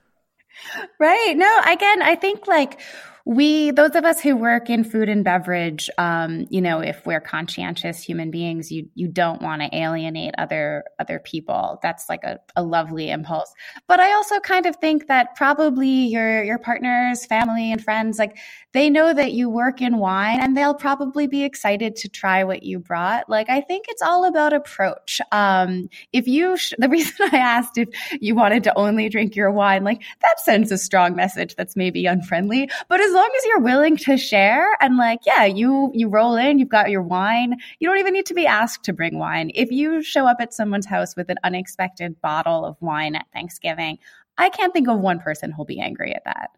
Right. 0.98 1.34
No, 1.36 1.60
again, 1.66 2.00
I 2.00 2.14
think 2.14 2.46
like 2.46 2.80
we 3.26 3.70
those 3.70 3.94
of 3.94 4.04
us 4.04 4.20
who 4.20 4.36
work 4.36 4.70
in 4.70 4.84
food 4.84 5.08
and 5.08 5.24
beverage 5.24 5.90
um, 5.98 6.46
you 6.50 6.60
know 6.60 6.80
if 6.80 7.04
we're 7.06 7.20
conscientious 7.20 8.02
human 8.02 8.30
beings 8.30 8.70
you 8.70 8.88
you 8.94 9.08
don't 9.08 9.42
want 9.42 9.62
to 9.62 9.76
alienate 9.76 10.34
other 10.38 10.84
other 10.98 11.18
people. 11.18 11.78
That's 11.82 12.08
like 12.08 12.24
a, 12.24 12.38
a 12.56 12.62
lovely 12.62 13.10
impulse. 13.10 13.52
But 13.86 14.00
i 14.00 14.12
also 14.12 14.40
kind 14.40 14.66
of 14.66 14.76
think 14.76 15.08
that 15.08 15.34
probably 15.36 15.88
your 15.88 16.42
your 16.42 16.58
partners 16.58 17.26
family 17.26 17.72
and 17.72 17.82
friends 17.82 18.18
like 18.18 18.36
they 18.72 18.88
know 18.88 19.12
that 19.12 19.32
you 19.32 19.50
work 19.50 19.82
in 19.82 19.98
wine 19.98 20.40
and 20.40 20.56
they'll 20.56 20.74
probably 20.74 21.26
be 21.26 21.42
excited 21.42 21.96
to 21.96 22.08
try 22.08 22.44
what 22.44 22.62
you 22.62 22.78
brought. 22.78 23.28
Like 23.28 23.50
i 23.50 23.60
think 23.60 23.86
it's 23.88 24.02
all 24.02 24.24
about 24.24 24.52
approach. 24.52 25.20
Um, 25.32 25.88
if 26.12 26.26
you 26.26 26.56
sh- 26.56 26.74
the 26.78 26.88
reason 26.88 27.28
i 27.32 27.36
asked 27.36 27.78
if 27.78 27.88
you 28.20 28.34
wanted 28.34 28.64
to 28.64 28.78
only 28.78 29.08
drink 29.08 29.36
your 29.36 29.50
wine 29.50 29.84
like 29.84 30.02
that 30.22 30.40
sends 30.40 30.72
a 30.72 30.78
strong 30.78 31.14
message 31.14 31.54
that's 31.56 31.76
maybe 31.76 32.06
unfriendly 32.06 32.70
but 32.88 33.00
as 33.00 33.09
long 33.12 33.30
as 33.36 33.44
you're 33.46 33.60
willing 33.60 33.96
to 33.98 34.16
share 34.16 34.76
and 34.80 34.96
like, 34.96 35.20
yeah, 35.26 35.44
you 35.44 35.90
you 35.94 36.08
roll 36.08 36.36
in, 36.36 36.58
you've 36.58 36.68
got 36.68 36.90
your 36.90 37.02
wine. 37.02 37.56
You 37.78 37.88
don't 37.88 37.98
even 37.98 38.12
need 38.12 38.26
to 38.26 38.34
be 38.34 38.46
asked 38.46 38.84
to 38.84 38.92
bring 38.92 39.18
wine. 39.18 39.50
If 39.54 39.70
you 39.70 40.02
show 40.02 40.26
up 40.26 40.38
at 40.40 40.52
someone's 40.52 40.86
house 40.86 41.16
with 41.16 41.30
an 41.30 41.38
unexpected 41.44 42.20
bottle 42.20 42.64
of 42.64 42.76
wine 42.80 43.14
at 43.14 43.26
Thanksgiving, 43.32 43.98
I 44.38 44.48
can't 44.48 44.72
think 44.72 44.88
of 44.88 44.98
one 44.98 45.20
person 45.20 45.52
who'll 45.52 45.64
be 45.64 45.80
angry 45.80 46.14
at 46.14 46.24
that. 46.24 46.50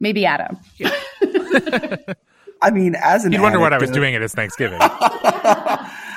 Maybe 0.00 0.26
Adam. 0.26 0.58
Yeah. 0.76 0.94
I 2.62 2.70
mean, 2.70 2.94
as 2.96 3.24
an 3.24 3.32
you'd 3.32 3.40
wonder 3.40 3.60
what 3.60 3.72
I 3.72 3.78
was 3.78 3.90
uh, 3.90 3.94
doing 3.94 4.14
at 4.14 4.22
his 4.22 4.34
Thanksgiving. 4.34 4.80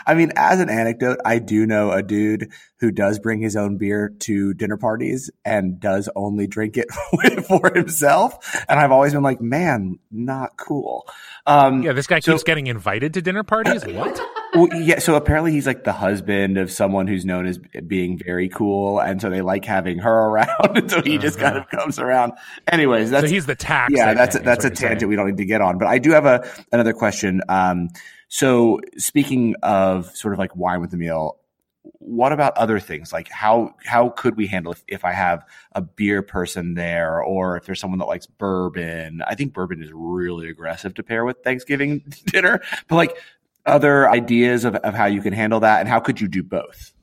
I 0.06 0.13
mean, 0.13 0.32
as 0.36 0.60
an 0.60 0.70
anecdote, 0.70 1.20
I 1.25 1.39
do 1.39 1.65
know 1.65 1.91
a 1.91 2.01
dude 2.01 2.51
who 2.79 2.91
does 2.91 3.20
bring 3.20 3.41
his 3.41 3.56
own 3.56 3.77
beer 3.77 4.10
to 4.20 4.53
dinner 4.53 4.77
parties 4.77 5.29
and 5.44 5.79
does 5.79 6.10
only 6.15 6.48
drink 6.48 6.77
it 6.77 6.89
for 7.48 7.72
himself. 7.74 8.63
And 8.70 8.79
I've 8.79 8.91
always 8.91 9.13
been 9.13 9.24
like, 9.24 9.41
man, 9.41 10.00
not 10.12 10.56
cool. 10.58 11.06
Um, 11.46 11.84
yeah, 11.84 11.94
this 11.94 12.08
guy 12.08 12.20
so, 12.20 12.34
keeps 12.34 12.44
getting 12.44 12.68
invited 12.68 13.13
to 13.15 13.22
dinner 13.22 13.44
parties. 13.44 13.86
what? 13.86 14.22
Well, 14.53 14.68
yeah. 14.74 15.00
So 15.00 15.15
apparently 15.15 15.51
he's 15.51 15.68
like 15.68 15.84
the 15.84 15.94
husband 15.94 16.58
of 16.58 16.72
someone 16.72 17.08
who's 17.08 17.25
known 17.25 17.46
as 17.46 17.60
being 17.86 18.18
very 18.18 18.50
cool, 18.50 19.00
and 19.00 19.22
so 19.22 19.29
they 19.29 19.41
like 19.41 19.65
having 19.65 20.00
her 20.00 20.12
around, 20.29 20.77
and 20.77 20.89
so 20.89 21.01
he 21.01 21.15
uh-huh. 21.15 21.22
just 21.22 21.39
kind 21.39 21.58
of 21.58 21.68
comes 21.70 22.00
around. 22.00 22.34
Anyways, 22.68 23.12
that's 23.12 23.27
so 23.27 23.32
he's 23.32 23.46
the 23.46 23.56
tax. 23.56 23.94
Yeah, 23.96 24.13
that's 24.13 24.36
a, 24.36 24.39
that's 24.39 24.65
a 24.65 24.70
tangent 24.70 25.01
saying. 25.01 25.10
we 25.10 25.15
don't 25.15 25.27
need 25.27 25.38
to 25.38 25.46
get 25.46 25.62
on. 25.62 25.77
But 25.77 25.88
I 25.88 26.00
do 26.00 26.12
have 26.12 26.25
a 26.25 26.50
another 26.72 26.94
question. 26.94 27.41
Um, 27.50 27.89
so 28.29 28.79
speaking 28.98 29.55
of 29.63 30.15
sort 30.15 30.33
of 30.33 30.39
like 30.39 30.55
wine 30.55 30.81
with 30.81 30.91
the 30.91 30.98
meal, 30.98 31.39
what 31.81 32.31
about 32.31 32.55
other 32.57 32.79
things? 32.79 33.12
Like 33.12 33.27
how 33.27 33.74
how 33.83 34.09
could 34.09 34.38
we 34.38 34.48
handle 34.48 34.71
if, 34.71 34.83
if 34.88 35.03
I 35.03 35.13
have 35.13 35.45
a 35.74 35.81
beer 35.81 36.21
person 36.21 36.75
there 36.75 37.21
or 37.21 37.57
if 37.57 37.65
there's 37.65 37.79
someone 37.79 38.00
that 38.00 38.05
likes 38.05 38.27
bourbon? 38.27 39.24
I 39.27 39.33
think 39.33 39.53
bourbon 39.53 39.81
is 39.81 39.89
really 39.91 40.48
aggressive 40.50 40.93
to 40.95 41.03
pair 41.03 41.25
with 41.25 41.38
Thanksgiving 41.43 42.03
dinner. 42.25 42.62
But 42.88 42.95
like 42.95 43.17
other 43.65 44.09
ideas 44.09 44.63
of, 44.63 44.75
of 44.75 44.93
how 44.93 45.05
you 45.05 45.21
can 45.21 45.33
handle 45.33 45.62
that 45.62 45.79
and 45.79 45.89
how 45.89 46.00
could 46.00 46.21
you 46.21 46.27
do 46.27 46.43
both? 46.43 46.93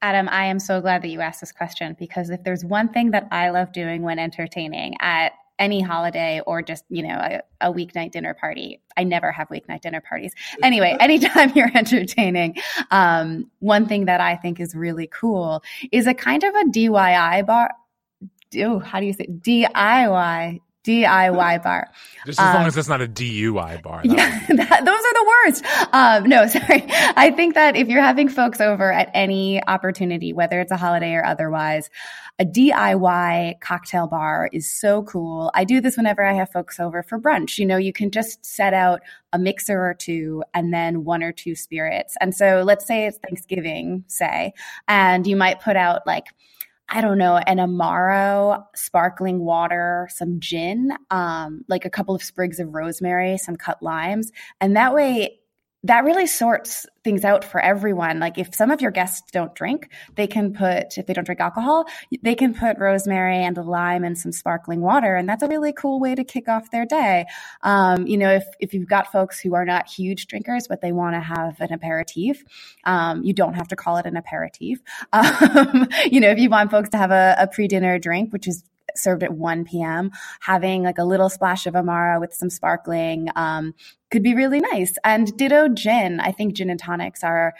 Adam, 0.00 0.28
I 0.28 0.46
am 0.46 0.58
so 0.58 0.80
glad 0.80 1.02
that 1.02 1.08
you 1.08 1.20
asked 1.20 1.40
this 1.40 1.52
question 1.52 1.94
because 1.96 2.30
if 2.30 2.42
there's 2.42 2.64
one 2.64 2.88
thing 2.88 3.12
that 3.12 3.28
I 3.30 3.50
love 3.50 3.72
doing 3.72 4.02
when 4.02 4.18
entertaining 4.18 4.96
at 5.00 5.32
any 5.62 5.80
holiday 5.80 6.40
or 6.44 6.60
just, 6.60 6.84
you 6.88 7.04
know, 7.04 7.14
a, 7.14 7.40
a 7.68 7.72
weeknight 7.72 8.10
dinner 8.10 8.34
party. 8.34 8.80
I 8.96 9.04
never 9.04 9.30
have 9.30 9.48
weeknight 9.48 9.80
dinner 9.80 10.00
parties. 10.00 10.34
Anyway, 10.60 10.96
anytime 11.00 11.52
you're 11.54 11.70
entertaining, 11.72 12.56
um, 12.90 13.48
one 13.60 13.86
thing 13.86 14.06
that 14.06 14.20
I 14.20 14.34
think 14.34 14.58
is 14.58 14.74
really 14.74 15.06
cool 15.06 15.62
is 15.92 16.08
a 16.08 16.14
kind 16.14 16.42
of 16.42 16.52
a 16.52 16.64
DIY 16.64 17.46
bar. 17.46 17.70
Oh, 18.58 18.80
how 18.80 18.98
do 18.98 19.06
you 19.06 19.12
say 19.12 19.26
DIY 19.26 20.60
DIY 20.84 21.62
bar. 21.62 21.88
Just 22.26 22.40
as 22.40 22.48
um, 22.48 22.54
long 22.54 22.66
as 22.66 22.76
it's 22.76 22.88
not 22.88 23.00
a 23.00 23.06
DUI 23.08 23.82
bar. 23.82 24.02
Yeah, 24.12 24.46
that, 24.48 24.84
those 24.84 24.88
are 24.88 25.14
the 25.14 25.32
worst. 25.44 25.64
Um, 25.92 26.28
no, 26.28 26.46
sorry. 26.48 26.84
I 27.16 27.30
think 27.30 27.54
that 27.54 27.76
if 27.76 27.88
you're 27.88 28.02
having 28.02 28.28
folks 28.28 28.60
over 28.60 28.92
at 28.92 29.10
any 29.14 29.62
opportunity, 29.66 30.32
whether 30.32 30.60
it's 30.60 30.72
a 30.72 30.76
holiday 30.76 31.14
or 31.14 31.24
otherwise, 31.24 31.88
a 32.38 32.44
DIY 32.44 33.60
cocktail 33.60 34.06
bar 34.06 34.48
is 34.52 34.70
so 34.70 35.02
cool. 35.04 35.50
I 35.54 35.64
do 35.64 35.80
this 35.80 35.96
whenever 35.96 36.24
I 36.24 36.32
have 36.32 36.50
folks 36.50 36.80
over 36.80 37.02
for 37.02 37.20
brunch. 37.20 37.58
You 37.58 37.66
know, 37.66 37.76
you 37.76 37.92
can 37.92 38.10
just 38.10 38.44
set 38.44 38.74
out 38.74 39.00
a 39.32 39.38
mixer 39.38 39.78
or 39.78 39.94
two 39.94 40.42
and 40.52 40.72
then 40.74 41.04
one 41.04 41.22
or 41.22 41.32
two 41.32 41.54
spirits. 41.54 42.16
And 42.20 42.34
so 42.34 42.62
let's 42.66 42.86
say 42.86 43.06
it's 43.06 43.18
Thanksgiving, 43.18 44.04
say, 44.08 44.54
and 44.88 45.26
you 45.26 45.36
might 45.36 45.60
put 45.60 45.76
out 45.76 46.06
like, 46.06 46.26
I 46.94 47.00
don't 47.00 47.16
know, 47.16 47.38
an 47.38 47.56
Amaro, 47.56 48.66
sparkling 48.74 49.40
water, 49.40 50.08
some 50.12 50.40
gin, 50.40 50.92
um, 51.10 51.64
like 51.66 51.86
a 51.86 51.90
couple 51.90 52.14
of 52.14 52.22
sprigs 52.22 52.60
of 52.60 52.74
rosemary, 52.74 53.38
some 53.38 53.56
cut 53.56 53.82
limes. 53.82 54.30
And 54.60 54.76
that 54.76 54.92
way 54.92 55.38
that 55.84 56.04
really 56.04 56.26
sorts 56.26 56.86
things 57.02 57.24
out 57.24 57.44
for 57.44 57.60
everyone. 57.60 58.20
Like 58.20 58.38
if 58.38 58.54
some 58.54 58.70
of 58.70 58.80
your 58.80 58.92
guests 58.92 59.28
don't 59.32 59.54
drink, 59.54 59.88
they 60.14 60.28
can 60.28 60.52
put, 60.52 60.96
if 60.96 61.06
they 61.06 61.12
don't 61.12 61.24
drink 61.24 61.40
alcohol, 61.40 61.86
they 62.22 62.36
can 62.36 62.54
put 62.54 62.78
rosemary 62.78 63.38
and 63.38 63.58
a 63.58 63.62
lime 63.62 64.04
and 64.04 64.16
some 64.16 64.30
sparkling 64.30 64.80
water. 64.80 65.16
And 65.16 65.28
that's 65.28 65.42
a 65.42 65.48
really 65.48 65.72
cool 65.72 65.98
way 65.98 66.14
to 66.14 66.22
kick 66.22 66.48
off 66.48 66.70
their 66.70 66.86
day. 66.86 67.26
Um, 67.62 68.06
you 68.06 68.16
know, 68.16 68.30
if, 68.30 68.44
if 68.60 68.72
you've 68.72 68.88
got 68.88 69.10
folks 69.10 69.40
who 69.40 69.54
are 69.54 69.64
not 69.64 69.88
huge 69.88 70.28
drinkers, 70.28 70.68
but 70.68 70.80
they 70.80 70.92
want 70.92 71.16
to 71.16 71.20
have 71.20 71.60
an 71.60 71.72
aperitif, 71.72 72.44
um, 72.84 73.24
you 73.24 73.32
don't 73.32 73.54
have 73.54 73.68
to 73.68 73.76
call 73.76 73.96
it 73.96 74.06
an 74.06 74.16
aperitif. 74.16 74.80
Um, 75.12 75.88
you 76.10 76.20
know, 76.20 76.30
if 76.30 76.38
you 76.38 76.48
want 76.48 76.70
folks 76.70 76.88
to 76.90 76.96
have 76.96 77.10
a, 77.10 77.36
a 77.38 77.46
pre-dinner 77.46 77.98
drink, 77.98 78.32
which 78.32 78.48
is 78.48 78.64
served 78.96 79.22
at 79.22 79.32
1 79.32 79.64
p.m. 79.64 80.10
Having 80.40 80.82
like 80.82 80.98
a 80.98 81.04
little 81.04 81.28
splash 81.28 81.66
of 81.66 81.74
Amaro 81.74 82.20
with 82.20 82.34
some 82.34 82.50
sparkling 82.50 83.28
um, 83.36 83.74
could 84.10 84.22
be 84.22 84.34
really 84.34 84.60
nice. 84.60 84.94
And 85.04 85.36
ditto 85.36 85.68
gin. 85.68 86.20
I 86.20 86.32
think 86.32 86.54
gin 86.54 86.70
and 86.70 86.80
tonics 86.80 87.22
are, 87.24 87.54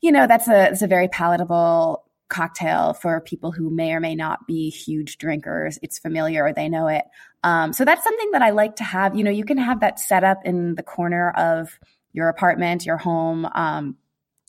you 0.00 0.12
know, 0.12 0.26
that's 0.26 0.48
a, 0.48 0.70
it's 0.70 0.82
a 0.82 0.86
very 0.86 1.08
palatable 1.08 2.04
cocktail 2.28 2.94
for 2.94 3.20
people 3.20 3.52
who 3.52 3.68
may 3.68 3.92
or 3.92 4.00
may 4.00 4.14
not 4.14 4.46
be 4.46 4.70
huge 4.70 5.18
drinkers. 5.18 5.78
It's 5.82 5.98
familiar 5.98 6.44
or 6.44 6.52
they 6.52 6.68
know 6.68 6.88
it. 6.88 7.04
Um, 7.42 7.72
so 7.72 7.84
that's 7.84 8.04
something 8.04 8.30
that 8.30 8.42
I 8.42 8.50
like 8.50 8.76
to 8.76 8.84
have. 8.84 9.16
You 9.16 9.24
know, 9.24 9.30
you 9.30 9.44
can 9.44 9.58
have 9.58 9.80
that 9.80 9.98
set 9.98 10.24
up 10.24 10.38
in 10.44 10.74
the 10.76 10.82
corner 10.82 11.30
of 11.30 11.78
your 12.12 12.28
apartment, 12.28 12.86
your 12.86 12.96
home. 12.96 13.46
Um, 13.54 13.96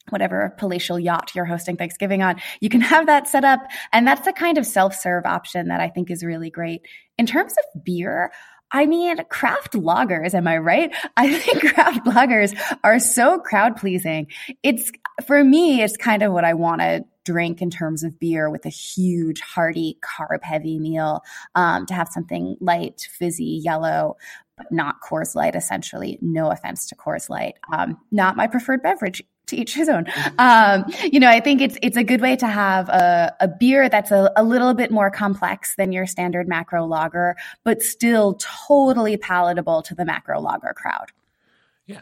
whatever 0.09 0.53
palatial 0.57 0.99
yacht 0.99 1.31
you're 1.35 1.45
hosting 1.45 1.77
Thanksgiving 1.77 2.21
on, 2.23 2.41
you 2.59 2.69
can 2.69 2.81
have 2.81 3.05
that 3.05 3.27
set 3.27 3.43
up. 3.43 3.61
And 3.93 4.07
that's 4.07 4.25
the 4.25 4.33
kind 4.33 4.57
of 4.57 4.65
self 4.65 4.95
serve 4.95 5.25
option 5.25 5.67
that 5.67 5.81
I 5.81 5.89
think 5.89 6.11
is 6.11 6.23
really 6.23 6.49
great. 6.49 6.81
In 7.17 7.25
terms 7.25 7.53
of 7.53 7.83
beer, 7.83 8.31
I 8.71 8.85
mean, 8.85 9.17
craft 9.25 9.73
lagers, 9.73 10.33
am 10.33 10.47
I 10.47 10.57
right? 10.57 10.93
I 11.17 11.33
think 11.33 11.73
craft 11.73 12.05
lagers 12.05 12.57
are 12.83 12.99
so 12.99 13.39
crowd 13.39 13.75
pleasing. 13.75 14.27
It's, 14.63 14.91
for 15.25 15.43
me, 15.43 15.81
it's 15.81 15.97
kind 15.97 16.23
of 16.23 16.31
what 16.31 16.45
I 16.45 16.53
want 16.53 16.81
to 16.81 17.03
drink 17.23 17.61
in 17.61 17.69
terms 17.69 18.03
of 18.03 18.19
beer 18.19 18.49
with 18.49 18.65
a 18.65 18.69
huge, 18.69 19.41
hearty, 19.41 19.97
carb 20.01 20.43
heavy 20.43 20.79
meal, 20.79 21.21
um, 21.55 21.85
to 21.85 21.93
have 21.93 22.07
something 22.07 22.55
light, 22.59 23.07
fizzy, 23.11 23.61
yellow, 23.63 24.17
but 24.57 24.71
not 24.71 25.01
Coors 25.01 25.35
Light, 25.35 25.55
essentially. 25.55 26.17
No 26.21 26.49
offense 26.49 26.87
to 26.87 26.95
Coors 26.95 27.29
Light. 27.29 27.55
Um, 27.71 27.97
not 28.11 28.35
my 28.35 28.47
preferred 28.47 28.81
beverage 28.81 29.23
to 29.51 29.55
each 29.55 29.73
his 29.75 29.87
own. 29.87 30.05
Um, 30.37 30.91
you 31.03 31.19
know, 31.19 31.29
I 31.29 31.39
think 31.39 31.61
it's 31.61 31.77
it's 31.81 31.97
a 31.97 32.03
good 32.03 32.19
way 32.19 32.35
to 32.35 32.47
have 32.47 32.89
a, 32.89 33.35
a 33.39 33.47
beer 33.47 33.87
that's 33.87 34.11
a, 34.11 34.31
a 34.35 34.43
little 34.43 34.73
bit 34.73 34.91
more 34.91 35.11
complex 35.11 35.75
than 35.75 35.91
your 35.91 36.07
standard 36.07 36.47
macro 36.47 36.85
lager, 36.85 37.37
but 37.63 37.81
still 37.81 38.39
totally 38.67 39.15
palatable 39.15 39.83
to 39.83 39.95
the 39.95 40.03
macro 40.03 40.41
lager 40.41 40.73
crowd. 40.75 41.11
Yeah. 41.85 42.01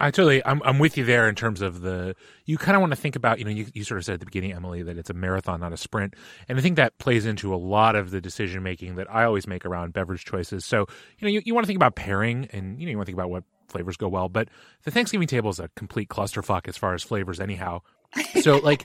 I 0.00 0.10
totally, 0.10 0.44
I'm, 0.44 0.60
I'm 0.64 0.80
with 0.80 0.98
you 0.98 1.04
there 1.04 1.28
in 1.28 1.36
terms 1.36 1.62
of 1.62 1.80
the, 1.80 2.16
you 2.44 2.58
kind 2.58 2.74
of 2.74 2.80
want 2.80 2.90
to 2.90 2.96
think 2.96 3.14
about, 3.14 3.38
you 3.38 3.44
know, 3.44 3.50
you, 3.52 3.66
you 3.74 3.84
sort 3.84 3.98
of 3.98 4.04
said 4.04 4.14
at 4.14 4.20
the 4.20 4.26
beginning, 4.26 4.52
Emily, 4.52 4.82
that 4.82 4.98
it's 4.98 5.08
a 5.08 5.14
marathon, 5.14 5.60
not 5.60 5.72
a 5.72 5.76
sprint. 5.76 6.14
And 6.48 6.58
I 6.58 6.62
think 6.62 6.76
that 6.76 6.98
plays 6.98 7.24
into 7.24 7.54
a 7.54 7.56
lot 7.56 7.94
of 7.94 8.10
the 8.10 8.20
decision 8.20 8.64
making 8.64 8.96
that 8.96 9.06
I 9.08 9.22
always 9.22 9.46
make 9.46 9.64
around 9.64 9.92
beverage 9.92 10.24
choices. 10.24 10.64
So, 10.64 10.86
you 11.18 11.26
know, 11.26 11.28
you, 11.28 11.42
you 11.44 11.54
want 11.54 11.64
to 11.64 11.68
think 11.68 11.76
about 11.76 11.94
pairing 11.94 12.48
and, 12.52 12.78
you 12.80 12.86
know, 12.86 12.90
you 12.90 12.96
want 12.96 13.06
to 13.06 13.12
think 13.12 13.18
about 13.18 13.30
what 13.30 13.44
flavors 13.68 13.96
go 13.96 14.08
well. 14.08 14.28
But 14.28 14.48
the 14.84 14.90
Thanksgiving 14.90 15.28
table 15.28 15.50
is 15.50 15.60
a 15.60 15.68
complete 15.76 16.08
clusterfuck 16.08 16.68
as 16.68 16.76
far 16.76 16.94
as 16.94 17.02
flavors, 17.02 17.40
anyhow. 17.40 17.80
So, 18.42 18.58
like, 18.58 18.84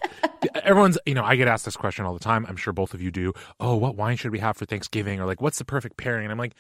everyone's, 0.64 0.98
you 1.06 1.14
know, 1.14 1.24
I 1.24 1.36
get 1.36 1.48
asked 1.48 1.66
this 1.66 1.76
question 1.76 2.06
all 2.06 2.14
the 2.14 2.20
time. 2.20 2.46
I'm 2.48 2.56
sure 2.56 2.72
both 2.72 2.94
of 2.94 3.02
you 3.02 3.12
do. 3.12 3.34
Oh, 3.60 3.76
what 3.76 3.96
wine 3.96 4.16
should 4.16 4.32
we 4.32 4.40
have 4.40 4.58
for 4.58 4.66
Thanksgiving? 4.66 5.20
Or, 5.20 5.26
like, 5.26 5.42
what's 5.42 5.58
the 5.60 5.66
perfect 5.66 5.98
pairing? 5.98 6.26
And 6.26 6.32
I'm 6.32 6.38
like, 6.38 6.56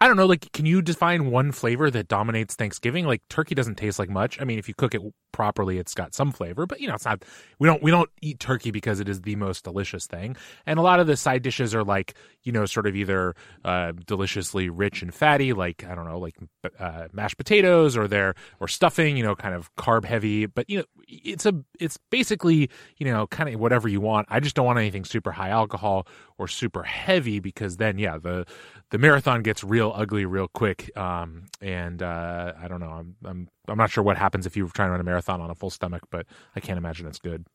I 0.00 0.06
don't 0.06 0.16
know, 0.16 0.26
like, 0.26 0.50
can 0.52 0.64
you 0.64 0.80
define 0.80 1.30
one 1.30 1.52
flavor 1.52 1.90
that 1.90 2.08
dominates 2.08 2.54
Thanksgiving? 2.54 3.06
Like, 3.06 3.20
turkey 3.28 3.54
doesn't 3.54 3.76
taste 3.76 3.98
like 3.98 4.08
much. 4.08 4.40
I 4.40 4.44
mean, 4.44 4.58
if 4.58 4.66
you 4.66 4.74
cook 4.74 4.94
it 4.94 5.02
properly, 5.32 5.78
it's 5.78 5.94
got 5.94 6.14
some 6.14 6.32
flavor, 6.32 6.66
but 6.66 6.80
you 6.80 6.88
know, 6.88 6.94
it's 6.94 7.04
not. 7.04 7.24
We 7.58 7.66
don't 7.66 7.82
we 7.82 7.90
don't 7.90 8.10
eat 8.20 8.40
turkey 8.40 8.70
because 8.70 9.00
it 9.00 9.08
is 9.08 9.22
the 9.22 9.36
most 9.36 9.64
delicious 9.64 10.06
thing. 10.06 10.36
And 10.66 10.78
a 10.78 10.82
lot 10.82 11.00
of 11.00 11.06
the 11.06 11.16
side 11.16 11.42
dishes 11.42 11.74
are 11.74 11.84
like, 11.84 12.14
you 12.42 12.52
know, 12.52 12.66
sort 12.66 12.86
of 12.86 12.96
either 12.96 13.34
uh, 13.64 13.92
deliciously 14.06 14.68
rich 14.68 15.02
and 15.02 15.14
fatty, 15.14 15.52
like 15.52 15.84
I 15.84 15.94
don't 15.94 16.06
know, 16.06 16.18
like 16.18 16.36
uh, 16.78 17.08
mashed 17.12 17.36
potatoes, 17.36 17.96
or 17.96 18.08
they're 18.08 18.34
or 18.58 18.68
stuffing, 18.68 19.16
you 19.16 19.22
know, 19.22 19.34
kind 19.34 19.54
of 19.54 19.74
carb 19.76 20.04
heavy. 20.04 20.46
But 20.46 20.68
you 20.68 20.78
know, 20.78 20.84
it's 21.08 21.46
a 21.46 21.54
it's 21.78 21.98
basically 22.10 22.70
you 22.98 23.06
know 23.06 23.26
kind 23.26 23.52
of 23.52 23.60
whatever 23.60 23.88
you 23.88 24.00
want. 24.00 24.26
I 24.30 24.40
just 24.40 24.56
don't 24.56 24.66
want 24.66 24.78
anything 24.78 25.04
super 25.04 25.32
high 25.32 25.50
alcohol 25.50 26.06
or 26.38 26.48
super 26.48 26.82
heavy 26.82 27.40
because 27.40 27.76
then 27.76 27.98
yeah 27.98 28.18
the 28.18 28.46
the 28.90 28.98
marathon 28.98 29.42
gets 29.42 29.64
real 29.64 29.92
ugly 29.94 30.24
real 30.24 30.48
quick. 30.48 30.96
Um, 30.96 31.46
and 31.60 32.02
uh, 32.02 32.52
I 32.60 32.68
don't 32.68 32.80
know. 32.80 32.90
I'm 32.90 33.16
I'm 33.24 33.48
I'm 33.68 33.78
not 33.78 33.90
sure 33.90 34.04
what 34.04 34.16
happens 34.16 34.46
if 34.46 34.56
you 34.56 34.68
try 34.68 34.86
to 34.86 34.90
run 34.90 35.00
a 35.00 35.04
marathon 35.04 35.40
on 35.40 35.50
a 35.50 35.54
full 35.54 35.70
stomach, 35.70 36.02
but 36.10 36.26
I 36.54 36.60
can't 36.60 36.78
imagine 36.78 37.06
it's 37.06 37.18
good. 37.18 37.46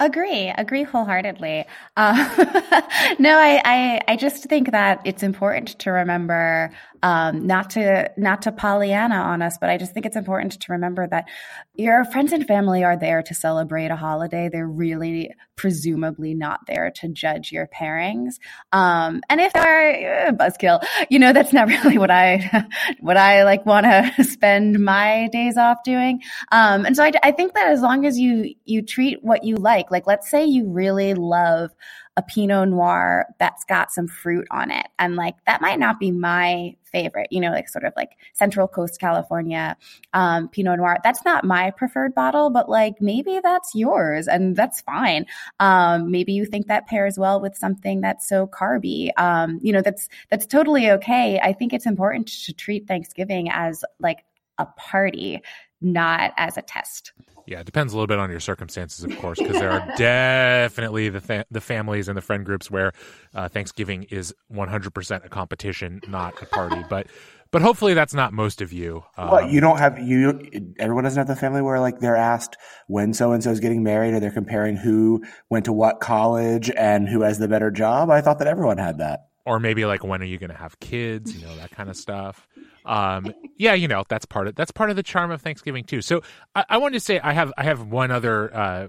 Agree, 0.00 0.52
agree 0.58 0.82
wholeheartedly. 0.82 1.64
Uh, 1.96 2.82
no, 3.18 3.38
I, 3.38 3.62
I, 3.64 4.00
I 4.08 4.16
just 4.16 4.44
think 4.44 4.70
that 4.70 5.00
it's 5.04 5.22
important 5.22 5.78
to 5.78 5.90
remember, 5.90 6.70
um, 7.02 7.46
not 7.46 7.70
to, 7.70 8.10
not 8.16 8.42
to 8.42 8.52
Pollyanna 8.52 9.16
on 9.16 9.42
us, 9.42 9.58
but 9.60 9.70
I 9.70 9.76
just 9.76 9.92
think 9.92 10.06
it's 10.06 10.16
important 10.16 10.60
to 10.60 10.72
remember 10.72 11.06
that 11.08 11.28
your 11.74 12.04
friends 12.04 12.32
and 12.32 12.46
family 12.46 12.84
are 12.84 12.96
there 12.96 13.22
to 13.22 13.34
celebrate 13.34 13.90
a 13.90 13.96
holiday. 13.96 14.48
They're 14.50 14.66
really 14.66 15.30
presumably 15.56 16.34
not 16.34 16.60
there 16.66 16.90
to 16.90 17.08
judge 17.08 17.52
your 17.52 17.68
pairings. 17.68 18.34
Um, 18.72 19.22
and 19.28 19.40
if 19.40 19.52
they're 19.52 20.28
uh, 20.28 20.32
buzzkill, 20.32 20.84
you 21.08 21.18
know, 21.18 21.32
that's 21.32 21.52
not 21.52 21.68
really 21.84 21.98
what 21.98 22.10
I, 22.10 22.66
what 23.00 23.16
I 23.16 23.44
like 23.44 23.66
want 23.66 23.86
to 23.86 24.24
spend 24.24 24.78
my 24.78 25.28
days 25.32 25.56
off 25.56 25.78
doing. 25.84 26.22
Um, 26.50 26.86
and 26.86 26.96
so 26.96 27.04
I, 27.04 27.12
I 27.22 27.32
think 27.32 27.54
that 27.54 27.68
as 27.68 27.80
long 27.80 28.06
as 28.06 28.18
you, 28.18 28.54
you 28.64 28.82
treat 28.82 29.22
what 29.22 29.44
you 29.44 29.56
like. 29.56 29.90
Like, 29.90 30.06
let's 30.06 30.30
say 30.30 30.44
you 30.44 30.70
really 30.70 31.14
love 31.14 31.70
a 32.16 32.22
Pinot 32.22 32.68
Noir 32.68 33.26
that's 33.38 33.64
got 33.64 33.90
some 33.90 34.06
fruit 34.06 34.46
on 34.50 34.70
it. 34.70 34.86
And 34.98 35.16
like, 35.16 35.36
that 35.46 35.62
might 35.62 35.78
not 35.78 35.98
be 35.98 36.10
my 36.10 36.76
favorite, 36.84 37.28
you 37.30 37.40
know, 37.40 37.50
like 37.50 37.68
sort 37.68 37.84
of 37.84 37.92
like 37.96 38.10
Central 38.34 38.68
Coast 38.68 39.00
California 39.00 39.76
um, 40.12 40.48
Pinot 40.48 40.78
Noir. 40.78 40.98
That's 41.02 41.24
not 41.24 41.44
my 41.44 41.70
preferred 41.70 42.14
bottle, 42.14 42.50
but 42.50 42.68
like 42.68 43.00
maybe 43.00 43.40
that's 43.42 43.74
yours 43.74 44.28
and 44.28 44.54
that's 44.54 44.82
fine. 44.82 45.24
Um, 45.58 46.10
maybe 46.10 46.34
you 46.34 46.44
think 46.44 46.66
that 46.66 46.86
pairs 46.86 47.18
well 47.18 47.40
with 47.40 47.56
something 47.56 48.02
that's 48.02 48.28
so 48.28 48.46
carby. 48.46 49.08
Um, 49.16 49.58
you 49.62 49.72
know, 49.72 49.80
that's, 49.80 50.08
that's 50.30 50.46
totally 50.46 50.90
okay. 50.90 51.40
I 51.42 51.54
think 51.54 51.72
it's 51.72 51.86
important 51.86 52.28
to 52.44 52.52
treat 52.52 52.86
Thanksgiving 52.86 53.48
as 53.50 53.84
like 53.98 54.24
a 54.58 54.66
party, 54.66 55.40
not 55.80 56.34
as 56.36 56.58
a 56.58 56.62
test. 56.62 57.12
Yeah, 57.46 57.60
it 57.60 57.66
depends 57.66 57.92
a 57.92 57.96
little 57.96 58.06
bit 58.06 58.18
on 58.18 58.30
your 58.30 58.40
circumstances, 58.40 59.04
of 59.04 59.16
course, 59.18 59.38
because 59.38 59.58
there 59.58 59.70
are 59.70 59.86
definitely 59.96 61.08
the 61.08 61.20
fa- 61.20 61.46
the 61.50 61.60
families 61.60 62.08
and 62.08 62.16
the 62.16 62.22
friend 62.22 62.44
groups 62.44 62.70
where 62.70 62.92
uh, 63.34 63.48
Thanksgiving 63.48 64.04
is 64.04 64.34
100% 64.52 65.24
a 65.24 65.28
competition, 65.28 66.00
not 66.08 66.40
a 66.42 66.46
party. 66.46 66.84
but 66.90 67.06
but 67.50 67.60
hopefully 67.60 67.92
that's 67.92 68.14
not 68.14 68.32
most 68.32 68.62
of 68.62 68.72
you. 68.72 69.04
Um, 69.16 69.30
well, 69.30 69.48
you 69.48 69.60
don't 69.60 69.78
have 69.78 69.98
you. 69.98 70.72
Everyone 70.78 71.04
doesn't 71.04 71.18
have 71.18 71.26
the 71.26 71.36
family 71.36 71.60
where 71.60 71.80
like 71.80 71.98
they're 71.98 72.16
asked 72.16 72.56
when 72.86 73.12
so 73.12 73.32
and 73.32 73.42
so 73.42 73.50
is 73.50 73.60
getting 73.60 73.82
married, 73.82 74.14
or 74.14 74.20
they're 74.20 74.30
comparing 74.30 74.76
who 74.76 75.22
went 75.50 75.66
to 75.66 75.72
what 75.72 76.00
college 76.00 76.70
and 76.70 77.08
who 77.08 77.22
has 77.22 77.38
the 77.38 77.48
better 77.48 77.70
job. 77.70 78.10
I 78.10 78.20
thought 78.20 78.38
that 78.38 78.48
everyone 78.48 78.78
had 78.78 78.98
that. 78.98 79.26
Or 79.44 79.58
maybe 79.58 79.84
like 79.84 80.04
when 80.04 80.22
are 80.22 80.26
you 80.26 80.38
going 80.38 80.50
to 80.50 80.56
have 80.56 80.78
kids? 80.78 81.34
You 81.34 81.46
know 81.46 81.56
that 81.56 81.72
kind 81.72 81.90
of 81.90 81.96
stuff 81.96 82.46
um, 82.84 83.32
yeah, 83.56 83.74
you 83.74 83.88
know 83.88 84.04
that's 84.08 84.24
part 84.24 84.48
of 84.48 84.54
that's 84.54 84.70
part 84.70 84.90
of 84.90 84.96
the 84.96 85.02
charm 85.02 85.30
of 85.30 85.40
Thanksgiving 85.40 85.84
too. 85.84 86.02
So 86.02 86.22
I, 86.54 86.64
I 86.70 86.76
wanted 86.78 86.94
to 86.94 87.00
say 87.00 87.20
I 87.20 87.32
have 87.32 87.52
I 87.56 87.64
have 87.64 87.86
one 87.86 88.10
other 88.10 88.54
uh, 88.54 88.86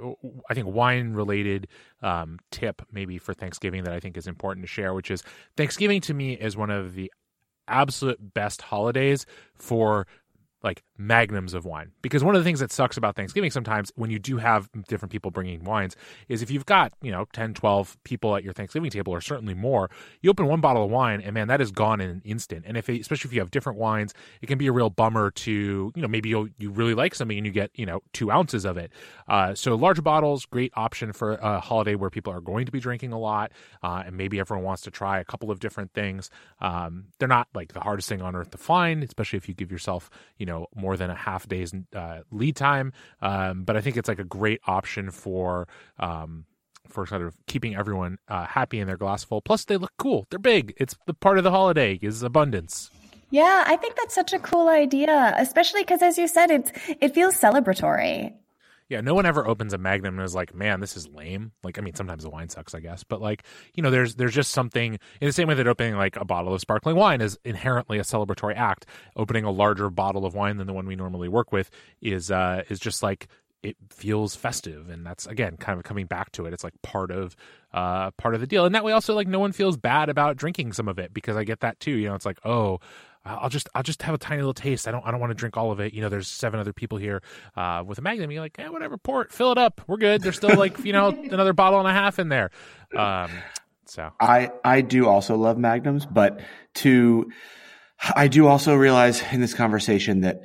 I 0.50 0.54
think 0.54 0.68
wine 0.68 1.14
related 1.14 1.68
um, 2.02 2.40
tip 2.52 2.82
maybe 2.92 3.18
for 3.18 3.34
Thanksgiving 3.34 3.84
that 3.84 3.94
I 3.94 4.00
think 4.00 4.18
is 4.18 4.28
important 4.28 4.64
to 4.64 4.68
share, 4.68 4.94
which 4.94 5.12
is 5.12 5.24
Thanksgiving 5.58 6.02
to 6.02 6.14
me 6.14 6.34
is 6.34 6.58
one 6.58 6.70
of 6.70 6.96
the 6.96 7.12
absolute 7.68 8.34
best 8.34 8.62
holidays 8.62 9.26
for 9.56 10.08
like 10.63 10.84
magnums 10.97 11.54
of 11.54 11.65
wine. 11.65 11.91
Because 12.02 12.23
one 12.23 12.36
of 12.36 12.41
the 12.41 12.45
things 12.45 12.60
that 12.60 12.71
sucks 12.71 12.97
about 12.97 13.15
Thanksgiving 13.15 13.52
sometimes 13.52 13.91
when 13.95 14.10
you 14.10 14.19
do 14.19 14.38
have 14.38 14.69
different 14.88 15.12
people 15.12 15.32
bringing 15.32 15.63
wines 15.63 15.95
is 16.30 16.41
if 16.41 16.49
you've 16.49 16.65
got, 16.65 16.93
you 17.02 17.12
know, 17.12 17.26
10, 17.34 17.54
12 17.54 17.97
people 18.04 18.36
at 18.36 18.43
your 18.43 18.54
Thanksgiving 18.54 18.89
table 18.89 19.13
or 19.13 19.21
certainly 19.21 19.54
more, 19.54 19.89
you 20.21 20.30
open 20.30 20.47
one 20.47 20.62
bottle 20.62 20.86
of 20.86 20.89
wine 20.89 21.21
and 21.21 21.34
man, 21.34 21.47
that 21.47 21.62
is 21.62 21.71
gone 21.71 21.99
in 21.99 22.10
an 22.10 22.21
instant. 22.23 22.63
And 22.65 22.78
if, 22.78 22.89
it, 22.89 23.02
especially 23.02 23.30
if 23.30 23.34
you 23.34 23.41
have 23.41 23.52
different 23.52 23.78
wines, 23.78 24.13
it 24.41 24.47
can 24.47 24.58
be 24.58 24.67
a 24.67 24.71
real 24.71 24.89
bummer 24.89 25.32
to, 25.32 25.91
you 25.95 26.02
know, 26.02 26.08
maybe 26.08 26.30
you 26.30 26.49
you 26.58 26.69
really 26.69 26.93
like 26.93 27.15
something 27.15 27.38
and 27.38 27.45
you 27.45 27.52
get, 27.52 27.71
you 27.76 27.86
know, 27.86 28.02
two 28.13 28.32
ounces 28.32 28.65
of 28.65 28.78
it. 28.78 28.91
Uh, 29.28 29.54
so 29.54 29.76
large 29.76 30.02
bottles, 30.04 30.45
great 30.45 30.71
option 30.76 31.12
for 31.12 31.34
a 31.36 31.60
holiday 31.60 31.95
where 31.95 32.10
people 32.10 32.32
are 32.32 32.41
going 32.41 32.65
to 32.65 32.71
be 32.71 32.80
drinking 32.80 33.12
a 33.12 33.19
lot 33.19 33.52
uh, 33.82 34.04
and 34.06 34.15
maybe 34.15 34.39
everyone 34.39 34.63
wants 34.63 34.82
to 34.84 34.91
try 34.91 35.19
a 35.19 35.26
couple 35.26 35.52
of 35.52 35.60
different 35.60 35.91
things. 35.93 36.30
Um, 36.62 37.06
they're 37.19 37.28
not 37.28 37.47
like 37.54 37.73
the 37.73 37.82
hardest 37.82 38.08
thing 38.08 38.21
on 38.21 38.36
earth 38.36 38.52
to 38.52 38.58
find, 38.58 39.04
especially 39.04 39.38
if 39.38 39.47
you 39.47 39.54
give 39.54 39.71
yourself, 39.71 40.10
you 40.38 40.45
know, 40.45 40.53
more 40.76 40.98
than 40.98 41.10
a 41.10 41.16
half 41.16 41.48
day's 41.48 41.74
uh, 41.96 42.20
lead 42.32 42.56
time. 42.56 42.94
Um, 43.22 43.63
but 43.63 43.78
I 43.78 43.82
think 43.82 43.98
it's 43.98 44.08
like 44.08 44.20
a 44.20 44.24
great 44.24 44.62
option 44.68 45.12
for 45.12 45.68
um, 46.00 46.46
for 46.88 47.06
sort 47.06 47.22
of 47.22 47.36
keeping 47.48 47.76
everyone 47.76 48.18
uh, 48.28 48.46
happy 48.46 48.80
in 48.80 48.88
their 48.88 48.98
glass 48.98 49.24
full. 49.24 49.42
Plus, 49.42 49.66
they 49.66 49.78
look 49.78 49.94
cool. 49.98 50.28
They're 50.30 50.39
big. 50.39 50.74
It's 50.78 50.96
the 51.08 51.13
part 51.13 51.38
of 51.38 51.44
the 51.44 51.52
holiday 51.52 52.00
is 52.02 52.24
abundance. 52.24 52.92
Yeah, 53.30 53.63
I 53.66 53.78
think 53.78 53.96
that's 53.96 54.13
such 54.13 54.32
a 54.34 54.39
cool 54.39 54.68
idea, 54.70 55.34
especially 55.38 55.82
because, 55.82 56.04
as 56.04 56.18
you 56.18 56.28
said, 56.28 56.52
it's 56.52 56.72
it 57.02 57.16
feels 57.16 57.36
celebratory. 57.39 58.34
Yeah, 58.94 59.02
no 59.02 59.16
one 59.16 59.26
ever 59.26 59.48
opens 59.48 59.74
a 59.74 59.80
Magnum 59.80 60.20
and 60.20 60.24
is 60.24 60.36
like, 60.36 60.54
"Man, 60.54 60.80
this 60.80 60.96
is 60.96 61.08
lame." 61.08 61.52
Like, 61.64 61.80
I 61.80 61.82
mean, 61.82 61.96
sometimes 61.96 62.22
the 62.22 62.30
wine 62.30 62.48
sucks, 62.50 62.76
I 62.76 62.80
guess, 62.80 63.04
but 63.04 63.22
like, 63.22 63.44
you 63.74 63.82
know, 63.82 63.90
there's 63.90 64.14
there's 64.14 64.36
just 64.36 64.52
something 64.52 65.00
in 65.20 65.28
the 65.28 65.34
same 65.34 65.48
way 65.48 65.56
that 65.56 65.68
opening 65.68 65.96
like 65.96 66.16
a 66.16 66.26
bottle 66.26 66.54
of 66.54 66.62
sparkling 66.62 66.96
wine 66.96 67.20
is 67.20 67.40
inherently 67.44 67.98
a 67.98 68.04
celebratory 68.04 68.56
act. 68.56 68.86
Opening 69.16 69.46
a 69.46 69.52
larger 69.52 69.90
bottle 69.90 70.28
of 70.28 70.36
wine 70.36 70.58
than 70.58 70.68
the 70.68 70.74
one 70.74 70.86
we 70.86 70.96
normally 70.96 71.28
work 71.28 71.52
with 71.52 71.72
is 72.02 72.30
uh 72.30 72.62
is 72.70 72.80
just 72.80 73.02
like 73.02 73.28
it 73.64 73.78
feels 73.90 74.36
festive 74.36 74.90
and 74.90 75.06
that's 75.06 75.26
again 75.26 75.56
kind 75.56 75.80
of 75.80 75.86
coming 75.86 76.06
back 76.06 76.30
to 76.34 76.46
it 76.46 76.54
it's 76.54 76.66
like 76.66 76.74
part 76.82 77.10
of 77.10 77.34
uh 77.74 78.12
part 78.12 78.36
of 78.36 78.42
the 78.42 78.48
deal 78.48 78.66
and 78.66 78.76
that 78.76 78.84
way 78.84 78.92
also 78.92 79.16
like 79.16 79.28
no 79.28 79.40
one 79.40 79.54
feels 79.54 79.78
bad 79.78 80.10
about 80.10 80.36
drinking 80.36 80.74
some 80.74 80.90
of 80.90 81.00
it 81.00 81.14
because 81.14 81.38
i 81.38 81.46
get 81.46 81.62
that 81.62 81.80
too 81.80 81.92
you 81.92 82.08
know 82.10 82.14
it's 82.14 82.26
like 82.26 82.40
oh 82.44 82.78
I'll 83.26 83.50
just 83.50 83.70
I'll 83.74 83.84
just 83.84 84.02
have 84.04 84.14
a 84.14 84.18
tiny 84.18 84.42
little 84.42 84.54
taste. 84.54 84.88
I 84.88 84.92
don't 84.92 85.06
I 85.06 85.12
don't 85.12 85.20
want 85.20 85.32
to 85.32 85.36
drink 85.36 85.56
all 85.56 85.72
of 85.72 85.80
it. 85.80 85.94
You 85.94 86.02
know, 86.02 86.10
there's 86.10 86.28
seven 86.28 86.60
other 86.60 86.74
people 86.74 86.98
here 86.98 87.22
uh, 87.56 87.84
with 87.86 87.98
a 87.98 88.02
Magnum. 88.02 88.32
You're 88.32 88.42
like, 88.42 88.58
yeah, 88.58 88.70
whatever, 88.70 88.98
pour 88.98 89.22
it, 89.22 89.32
fill 89.32 89.52
it 89.52 89.58
up. 89.58 89.82
We're 89.88 89.98
good. 89.98 90.22
There's 90.22 90.36
still 90.36 90.58
like 90.58 90.84
you 90.84 90.94
know 90.94 91.08
another 91.32 91.54
bottle 91.54 91.80
and 91.80 91.88
a 91.88 91.94
half 91.94 92.20
in 92.20 92.30
there. 92.30 92.52
Um, 92.96 93.32
so 93.86 94.12
I 94.20 94.52
I 94.64 94.82
do 94.82 95.08
also 95.08 95.38
love 95.38 95.58
Magnums, 95.58 96.06
but 96.06 96.42
to 96.76 97.32
I 98.16 98.28
do 98.28 98.48
also 98.48 98.76
realize 98.76 99.24
in 99.32 99.40
this 99.40 99.54
conversation 99.54 100.22
that 100.22 100.42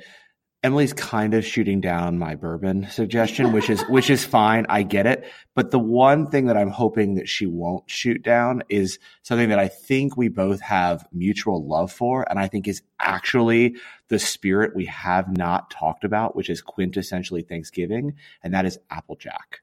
Emily's 0.61 0.91
kind 0.91 1.33
of 1.33 1.45
shooting 1.45 1.79
down 1.79 2.19
my 2.19 2.35
bourbon 2.35 2.85
suggestion, 2.89 3.53
which 3.53 3.69
is 3.69 3.81
which 3.83 4.09
is 4.09 4.25
fine. 4.25 4.65
I 4.67 4.83
get 4.83 5.05
it. 5.05 5.25
But 5.55 5.71
the 5.71 5.79
one 5.79 6.27
thing 6.27 6.47
that 6.47 6.57
I'm 6.57 6.69
hoping 6.69 7.15
that 7.15 7.29
she 7.29 7.45
won't 7.45 7.89
shoot 7.89 8.21
down 8.21 8.63
is 8.67 8.99
something 9.21 9.49
that 9.49 9.59
I 9.59 9.69
think 9.69 10.17
we 10.17 10.27
both 10.27 10.59
have 10.59 11.07
mutual 11.13 11.65
love 11.65 11.93
for, 11.93 12.29
and 12.29 12.37
I 12.37 12.47
think 12.47 12.67
is 12.67 12.81
actually 12.99 13.77
the 14.09 14.19
spirit 14.19 14.75
we 14.75 14.85
have 14.85 15.35
not 15.35 15.71
talked 15.71 16.03
about, 16.03 16.35
which 16.35 16.49
is 16.49 16.61
quintessentially 16.61 17.47
Thanksgiving, 17.47 18.15
and 18.43 18.53
that 18.53 18.65
is 18.65 18.79
Applejack. 18.89 19.61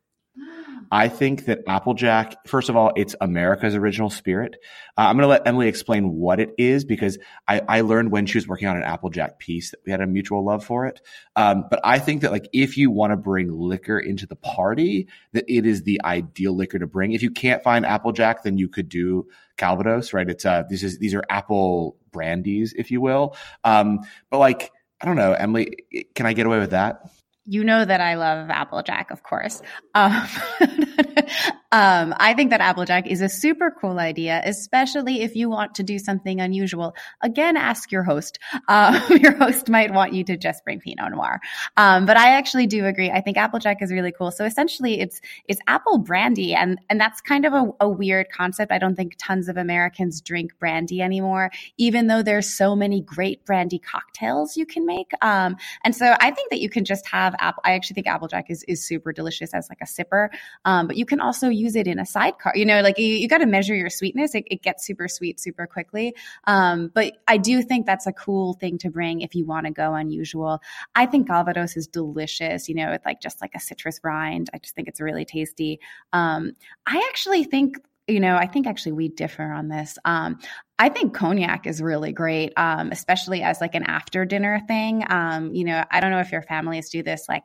I 0.90 1.08
think 1.08 1.46
that 1.46 1.62
Applejack, 1.66 2.46
first 2.46 2.68
of 2.68 2.76
all, 2.76 2.92
it's 2.96 3.14
America's 3.20 3.74
original 3.74 4.10
spirit. 4.10 4.56
Uh, 4.96 5.02
I'm 5.02 5.16
going 5.16 5.22
to 5.22 5.28
let 5.28 5.46
Emily 5.46 5.68
explain 5.68 6.12
what 6.12 6.38
it 6.40 6.50
is 6.58 6.84
because 6.84 7.18
I, 7.48 7.60
I, 7.68 7.80
learned 7.80 8.12
when 8.12 8.26
she 8.26 8.38
was 8.38 8.46
working 8.46 8.68
on 8.68 8.76
an 8.76 8.82
Applejack 8.82 9.38
piece 9.38 9.70
that 9.70 9.80
we 9.84 9.90
had 9.90 10.00
a 10.00 10.06
mutual 10.06 10.44
love 10.44 10.64
for 10.64 10.86
it. 10.86 11.00
Um, 11.34 11.64
but 11.68 11.80
I 11.82 11.98
think 11.98 12.22
that 12.22 12.30
like 12.30 12.48
if 12.52 12.76
you 12.76 12.90
want 12.90 13.12
to 13.12 13.16
bring 13.16 13.50
liquor 13.50 13.98
into 13.98 14.26
the 14.26 14.36
party, 14.36 15.08
that 15.32 15.44
it 15.48 15.66
is 15.66 15.82
the 15.82 16.00
ideal 16.04 16.54
liquor 16.54 16.78
to 16.78 16.86
bring. 16.86 17.12
If 17.12 17.22
you 17.22 17.30
can't 17.30 17.62
find 17.62 17.84
Applejack, 17.84 18.42
then 18.42 18.58
you 18.58 18.68
could 18.68 18.88
do 18.88 19.26
Calvados, 19.56 20.12
right? 20.12 20.28
It's 20.28 20.44
uh, 20.44 20.64
these 20.68 20.84
is 20.84 20.98
these 20.98 21.14
are 21.14 21.24
apple 21.30 21.96
brandies, 22.12 22.74
if 22.76 22.90
you 22.90 23.00
will. 23.00 23.36
Um, 23.64 24.00
but 24.30 24.38
like 24.38 24.70
I 25.00 25.06
don't 25.06 25.16
know, 25.16 25.32
Emily, 25.32 25.76
can 26.14 26.26
I 26.26 26.32
get 26.32 26.46
away 26.46 26.58
with 26.58 26.70
that? 26.70 27.00
You 27.46 27.64
know 27.64 27.84
that 27.84 28.00
I 28.00 28.14
love 28.14 28.50
Applejack, 28.50 29.10
of 29.10 29.22
course. 29.22 29.62
Um, 29.94 30.26
um, 31.72 32.14
I 32.18 32.34
think 32.34 32.50
that 32.50 32.60
Applejack 32.60 33.06
is 33.06 33.20
a 33.20 33.28
super 33.28 33.74
cool 33.80 33.98
idea, 33.98 34.40
especially 34.44 35.22
if 35.22 35.34
you 35.34 35.48
want 35.48 35.74
to 35.76 35.82
do 35.82 35.98
something 35.98 36.40
unusual. 36.40 36.94
Again, 37.22 37.56
ask 37.56 37.90
your 37.90 38.02
host. 38.02 38.38
Uh, 38.68 39.00
your 39.20 39.36
host 39.36 39.68
might 39.68 39.92
want 39.92 40.12
you 40.12 40.24
to 40.24 40.36
just 40.36 40.64
bring 40.64 40.80
Pinot 40.80 41.10
Noir. 41.12 41.40
Um, 41.76 42.06
but 42.06 42.16
I 42.16 42.30
actually 42.36 42.66
do 42.66 42.86
agree. 42.86 43.10
I 43.10 43.20
think 43.20 43.36
Applejack 43.36 43.82
is 43.82 43.90
really 43.90 44.12
cool. 44.12 44.30
So 44.30 44.44
essentially, 44.44 45.00
it's 45.00 45.20
it's 45.48 45.60
apple 45.66 45.98
brandy, 45.98 46.54
and 46.54 46.78
and 46.88 47.00
that's 47.00 47.20
kind 47.20 47.44
of 47.44 47.52
a, 47.52 47.72
a 47.80 47.88
weird 47.88 48.30
concept. 48.30 48.70
I 48.70 48.78
don't 48.78 48.94
think 48.94 49.14
tons 49.18 49.48
of 49.48 49.56
Americans 49.56 50.20
drink 50.20 50.52
brandy 50.58 51.02
anymore, 51.02 51.50
even 51.78 52.06
though 52.06 52.22
there's 52.22 52.48
so 52.48 52.76
many 52.76 53.00
great 53.00 53.44
brandy 53.44 53.78
cocktails 53.78 54.56
you 54.56 54.66
can 54.66 54.86
make. 54.86 55.10
Um, 55.20 55.56
and 55.84 55.94
so 55.94 56.14
I 56.20 56.30
think 56.30 56.50
that 56.50 56.60
you 56.60 56.70
can 56.70 56.84
just 56.84 57.06
have 57.08 57.34
apple. 57.38 57.62
I 57.64 57.72
actually 57.72 57.94
think 57.94 58.06
Applejack 58.06 58.50
is 58.50 58.64
is 58.68 58.86
super 58.86 59.12
delicious 59.12 59.52
as 59.52 59.68
like 59.68 59.78
a 59.80 59.84
sipper. 59.84 60.28
Um, 60.64 60.86
but 60.86 60.96
you 60.96 61.06
can 61.06 61.20
also 61.20 61.48
use 61.56 61.76
it 61.76 61.86
in 61.86 61.98
a 61.98 62.06
sidecar. 62.06 62.52
You 62.54 62.64
know, 62.64 62.80
like 62.80 62.98
you, 62.98 63.06
you 63.06 63.28
got 63.28 63.38
to 63.38 63.46
measure 63.46 63.74
your 63.74 63.90
sweetness. 63.90 64.34
It, 64.34 64.44
it, 64.50 64.62
gets 64.62 64.84
super 64.84 65.08
sweet 65.08 65.38
super 65.38 65.66
quickly. 65.66 66.14
Um, 66.44 66.90
but 66.92 67.14
I 67.28 67.36
do 67.36 67.62
think 67.62 67.86
that's 67.86 68.06
a 68.06 68.12
cool 68.12 68.54
thing 68.54 68.78
to 68.78 68.90
bring 68.90 69.20
if 69.20 69.34
you 69.34 69.46
want 69.46 69.66
to 69.66 69.72
go 69.72 69.94
unusual. 69.94 70.60
I 70.94 71.06
think 71.06 71.28
Calvados 71.28 71.76
is 71.76 71.86
delicious. 71.86 72.68
You 72.68 72.74
know, 72.76 72.90
with 72.90 73.02
like 73.04 73.20
just 73.20 73.40
like 73.40 73.54
a 73.54 73.60
citrus 73.60 74.00
rind. 74.02 74.50
I 74.54 74.58
just 74.58 74.74
think 74.74 74.88
it's 74.88 75.00
really 75.00 75.24
tasty. 75.24 75.80
Um, 76.12 76.52
I 76.86 77.04
actually 77.08 77.44
think 77.44 77.78
you 78.08 78.20
know, 78.20 78.36
I 78.36 78.46
think 78.46 78.66
actually 78.66 78.92
we 78.92 79.08
differ 79.08 79.42
on 79.42 79.68
this. 79.68 79.98
Um, 80.04 80.38
I 80.78 80.90
think 80.90 81.14
cognac 81.14 81.66
is 81.66 81.80
really 81.80 82.12
great, 82.12 82.52
um, 82.58 82.92
especially 82.92 83.42
as 83.42 83.62
like 83.62 83.74
an 83.74 83.84
after 83.84 84.26
dinner 84.26 84.60
thing. 84.68 85.04
Um, 85.08 85.54
you 85.54 85.64
know, 85.64 85.82
I 85.90 86.00
don't 86.00 86.10
know 86.10 86.20
if 86.20 86.30
your 86.30 86.42
families 86.42 86.90
do 86.90 87.02
this. 87.02 87.24
Like 87.30 87.44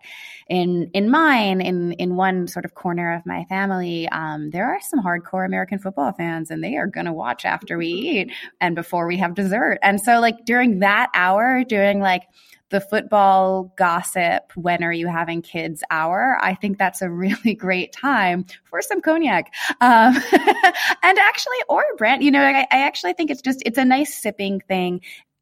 in 0.50 0.92
in 0.94 1.10
mine, 1.10 1.62
in 1.62 1.94
in 1.94 2.18
one 2.18 2.48
sort 2.48 2.66
of 2.66 2.74
corner 2.74 3.14
of 3.14 3.26
my 3.26 3.46
family, 3.46 4.10
um, 4.10 4.50
there 4.50 4.66
are 4.66 4.80
some 4.82 5.02
hardcore 5.02 5.46
American 5.46 5.80
football 5.80 6.12
fans, 6.12 6.52
and 6.52 6.62
they 6.62 6.76
are 6.76 6.88
going 6.88 7.06
to 7.06 7.14
watch 7.14 7.46
after 7.46 7.78
we 7.78 7.88
eat 7.88 8.32
and 8.60 8.76
before 8.76 9.08
we 9.08 9.16
have 9.18 9.34
dessert. 9.34 9.80
And 9.82 10.02
so, 10.02 10.20
like 10.20 10.44
during 10.46 10.80
that 10.80 11.10
hour, 11.14 11.64
during 11.64 12.02
like 12.02 12.24
the 12.72 12.82
football 12.82 13.72
gossip 13.78 14.52
when 14.56 14.84
are 14.84 14.94
you 14.94 15.08
having 15.08 15.42
kids 15.42 15.84
hour 15.92 16.38
i 16.42 16.56
think 16.56 16.78
that's 16.78 17.02
a 17.02 17.10
really 17.10 17.54
great 17.60 17.92
time 17.92 18.46
for 18.64 18.82
some 18.82 19.02
cognac 19.02 19.54
um, 19.82 20.16
and 21.04 21.20
actually 21.20 21.58
or 21.70 21.84
brand 21.98 22.24
you 22.24 22.32
know 22.32 22.42
I, 22.42 22.66
I 22.72 22.82
actually 22.84 23.14
think 23.22 23.30
it's 23.30 23.42
just 23.44 23.62
it's 23.68 23.78
a 23.78 23.86
nice 23.86 24.16
sipping 24.16 24.60
thing 24.62 25.02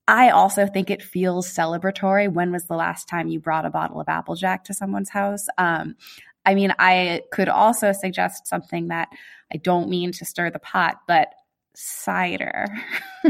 I 0.10 0.32
also 0.32 0.66
think 0.66 0.90
it 0.90 1.04
feels 1.04 1.48
celebratory. 1.48 2.34
When 2.34 2.52
was 2.52 2.66
the 2.66 2.74
last 2.74 3.08
time 3.08 3.28
you 3.28 3.40
brought 3.40 3.68
a 3.68 3.70
bottle 3.70 4.02
of 4.02 4.10
Applejack 4.10 4.64
to 4.64 4.74
someone's 4.74 5.12
house? 5.12 5.46
Um, 5.60 5.96
I 6.48 6.56
mean, 6.56 6.74
I 6.80 7.22
could 7.32 7.48
also 7.48 7.92
suggest 7.92 8.48
something 8.48 8.88
that 8.88 9.10
I 9.54 9.58
don't 9.58 9.88
mean 9.88 10.12
to 10.14 10.26
stir 10.26 10.50
the 10.50 10.58
pot, 10.58 10.96
but 11.08 11.28
cider. 11.76 12.66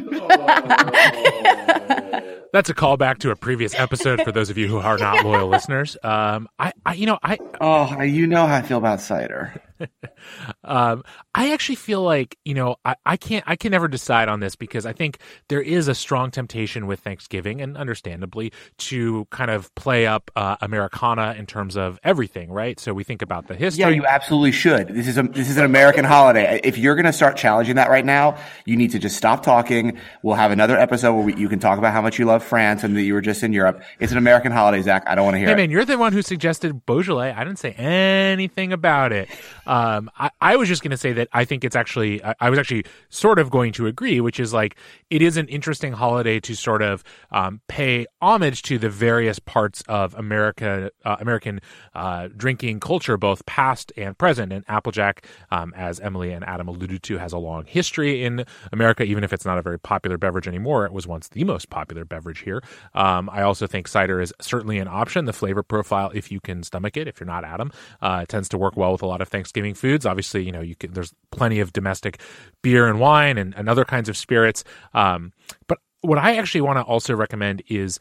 That's 2.54 2.70
a 2.70 2.74
callback 2.74 3.18
to 3.20 3.32
a 3.32 3.36
previous 3.36 3.76
episode 3.76 4.22
for 4.22 4.32
those 4.32 4.50
of 4.50 4.58
you 4.58 4.70
who 4.70 4.78
are 4.78 4.98
not 4.98 5.26
loyal 5.26 5.48
listeners. 5.50 5.98
Um, 6.02 6.48
I, 6.58 6.72
I, 6.86 6.94
you 6.94 7.08
know, 7.08 7.20
I 7.22 7.40
oh, 7.60 8.02
you 8.04 8.26
know 8.26 8.48
how 8.48 8.56
I 8.56 8.62
feel 8.62 8.78
about 8.78 9.02
cider. 9.02 9.62
um, 10.64 11.04
I 11.34 11.52
actually 11.54 11.76
feel 11.76 12.02
like 12.02 12.38
you 12.46 12.54
know 12.54 12.76
I, 12.86 12.96
I 13.06 13.18
can't 13.18 13.44
I 13.48 13.56
can 13.56 13.72
never 13.72 13.88
decide 13.88 14.30
on 14.30 14.40
this 14.40 14.56
because 14.56 14.86
I 14.86 14.94
think 14.94 15.20
there 15.48 15.62
is 15.62 15.88
a 15.88 15.96
strong 15.96 16.32
temptation 16.32 16.88
with 16.88 17.00
Thanksgiving 17.00 17.62
and 17.62 17.78
understandably 17.78 18.52
to 18.78 19.26
kind 19.32 19.52
of 19.52 19.74
play 19.76 20.08
up 20.08 20.32
uh, 20.36 20.58
Americana 20.62 21.36
in 21.38 21.46
terms 21.46 21.78
of 21.78 22.00
everything, 22.04 22.52
right? 22.52 22.80
So 22.80 22.94
we 22.94 23.04
think 23.04 23.22
about 23.22 23.48
the 23.48 23.56
history. 23.56 23.82
Yeah, 23.82 23.90
you 23.90 24.06
absolutely 24.06 24.52
should. 24.52 24.90
This 24.90 25.08
is 25.08 25.18
a 25.18 25.24
this 25.24 25.50
is 25.50 25.58
an 25.58 25.66
American 25.66 26.06
holiday. 26.06 26.60
If 26.64 26.78
you're 26.78 26.96
going 26.96 27.06
to 27.06 27.14
start 27.14 27.38
challenging 27.38 27.76
that 27.76 27.90
right 27.90 28.06
now, 28.06 28.38
you 28.66 28.76
need 28.76 28.92
to 28.92 29.00
just 29.00 29.18
stop 29.18 29.44
talking. 29.44 29.98
We'll 30.24 30.36
have 30.36 30.52
another 30.52 30.78
episode 30.78 31.14
where 31.14 31.24
we, 31.26 31.36
you 31.36 31.50
can 31.50 31.60
talk 31.60 31.78
about 31.78 31.94
how 31.94 32.02
much 32.02 32.20
you 32.20 32.26
love 32.26 32.44
France 32.44 32.84
and 32.84 32.96
that 32.96 33.04
you 33.04 33.14
were 33.14 33.22
just 33.22 33.44
in 33.44 33.54
Europe. 33.54 33.82
It's 34.00 34.12
an 34.12 34.18
American 34.18 34.52
holiday, 34.52 34.82
Zach. 34.82 35.04
I 35.08 35.16
don't 35.16 35.26
want 35.26 35.36
to 35.36 35.40
hear 35.40 35.48
hey, 35.48 35.54
it. 35.54 35.58
man, 35.58 35.70
you're 35.70 35.86
the 35.86 35.98
one 35.98 36.14
who 36.14 36.22
suggested 36.22 36.86
Beaujolais. 36.86 37.32
I 37.32 37.44
didn't 37.44 37.60
say 37.60 37.72
anything 37.72 38.74
about 38.74 39.12
it. 39.12 39.30
Um, 39.70 40.10
I, 40.18 40.32
I, 40.42 40.56
was 40.56 40.68
just 40.68 40.82
going 40.82 40.90
to 40.90 40.98
say 40.98 41.14
that 41.14 41.28
I 41.32 41.46
think 41.46 41.64
it's 41.64 41.76
actually, 41.76 42.24
I, 42.24 42.34
I, 42.40 42.50
was 42.50 42.58
actually 42.58 42.86
sort 43.10 43.38
of 43.38 43.52
going 43.52 43.72
to 43.74 43.86
agree, 43.86 44.20
which 44.20 44.40
is 44.40 44.52
like, 44.52 44.76
it 45.12 45.22
is 45.22 45.38
an 45.38 45.48
interesting 45.48 45.94
holiday 45.94 46.40
to 46.40 46.56
sort 46.56 46.82
of 46.82 47.04
um, 47.30 47.62
pay 47.68 48.08
homage 48.20 48.64
to 48.64 48.80
the 48.80 48.90
various 48.90 49.38
parts 49.38 49.84
of 49.88 50.16
America, 50.16 50.90
uh, 51.06 51.18
American 51.20 51.62
uh, 51.94 52.30
drinking 52.36 52.80
culture, 52.80 53.16
both 53.16 53.46
past 53.46 53.94
and 53.96 54.18
present. 54.18 54.52
And 54.52 54.66
Applejack, 54.68 55.28
um, 55.52 55.72
as 55.78 56.00
Emily 56.00 56.32
and 56.32 56.44
Adam 56.46 56.68
alluded 56.68 57.04
to, 57.04 57.20
has 57.20 57.32
a 57.32 57.38
long 57.38 57.66
history 57.68 58.24
in 58.24 58.46
America, 58.72 59.04
even 59.04 59.24
if 59.24 59.32
it's 59.32 59.46
not 59.46 59.60
a 59.60 59.62
very 59.62 59.78
popular 59.78 60.18
beverage 60.18 60.48
anymore. 60.48 60.88
It 60.88 60.94
was 60.94 61.06
once 61.06 61.28
the 61.28 61.44
most 61.44 61.70
popular 61.70 62.06
beverage 62.06 62.40
here. 62.40 62.64
Um, 62.96 63.30
I 63.32 63.44
also 63.44 63.68
think 63.68 63.88
cider 63.88 64.20
is 64.20 64.34
certainly 64.42 64.80
an 64.80 64.88
option. 64.88 65.26
The 65.26 65.34
flavor 65.34 65.62
profile, 65.62 66.10
if 66.16 66.32
you 66.32 66.40
can 66.40 66.64
stomach 66.64 66.98
it, 66.98 67.08
if 67.08 67.20
you're 67.20 67.28
not 67.28 67.44
Adam, 67.44 67.72
uh, 68.02 68.26
tends 68.26 68.50
to 68.50 68.58
work 68.58 68.76
well 68.76 68.94
with 68.94 69.04
a 69.04 69.06
lot 69.06 69.22
of 69.22 69.28
Thanksgiving 69.28 69.59
foods. 69.74 70.06
Obviously, 70.06 70.44
you 70.44 70.52
know, 70.52 70.62
you 70.62 70.76
can, 70.76 70.94
there's 70.94 71.14
plenty 71.32 71.60
of 71.60 71.74
domestic 71.74 72.22
beer 72.62 72.88
and 72.88 73.00
wine 73.00 73.38
and, 73.38 73.54
and 73.56 73.70
other 73.70 73.86
kinds 73.86 74.10
of 74.10 74.18
spirits. 74.18 74.64
Um, 74.94 75.34
but 75.68 75.80
what 76.02 76.18
I 76.18 76.38
actually 76.38 76.62
want 76.62 76.78
to 76.78 76.84
also 76.84 77.16
recommend 77.16 77.64
is, 77.68 78.00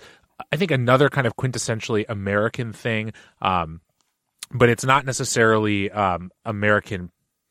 I 0.52 0.56
think 0.56 0.70
another 0.70 1.08
kind 1.08 1.26
of 1.26 1.36
quintessentially 1.36 2.04
American 2.08 2.72
thing. 2.72 3.12
Um, 3.42 3.80
but 4.50 4.68
it's 4.68 4.84
not 4.84 5.04
necessarily 5.04 5.90
um, 5.90 6.30
American. 6.44 7.10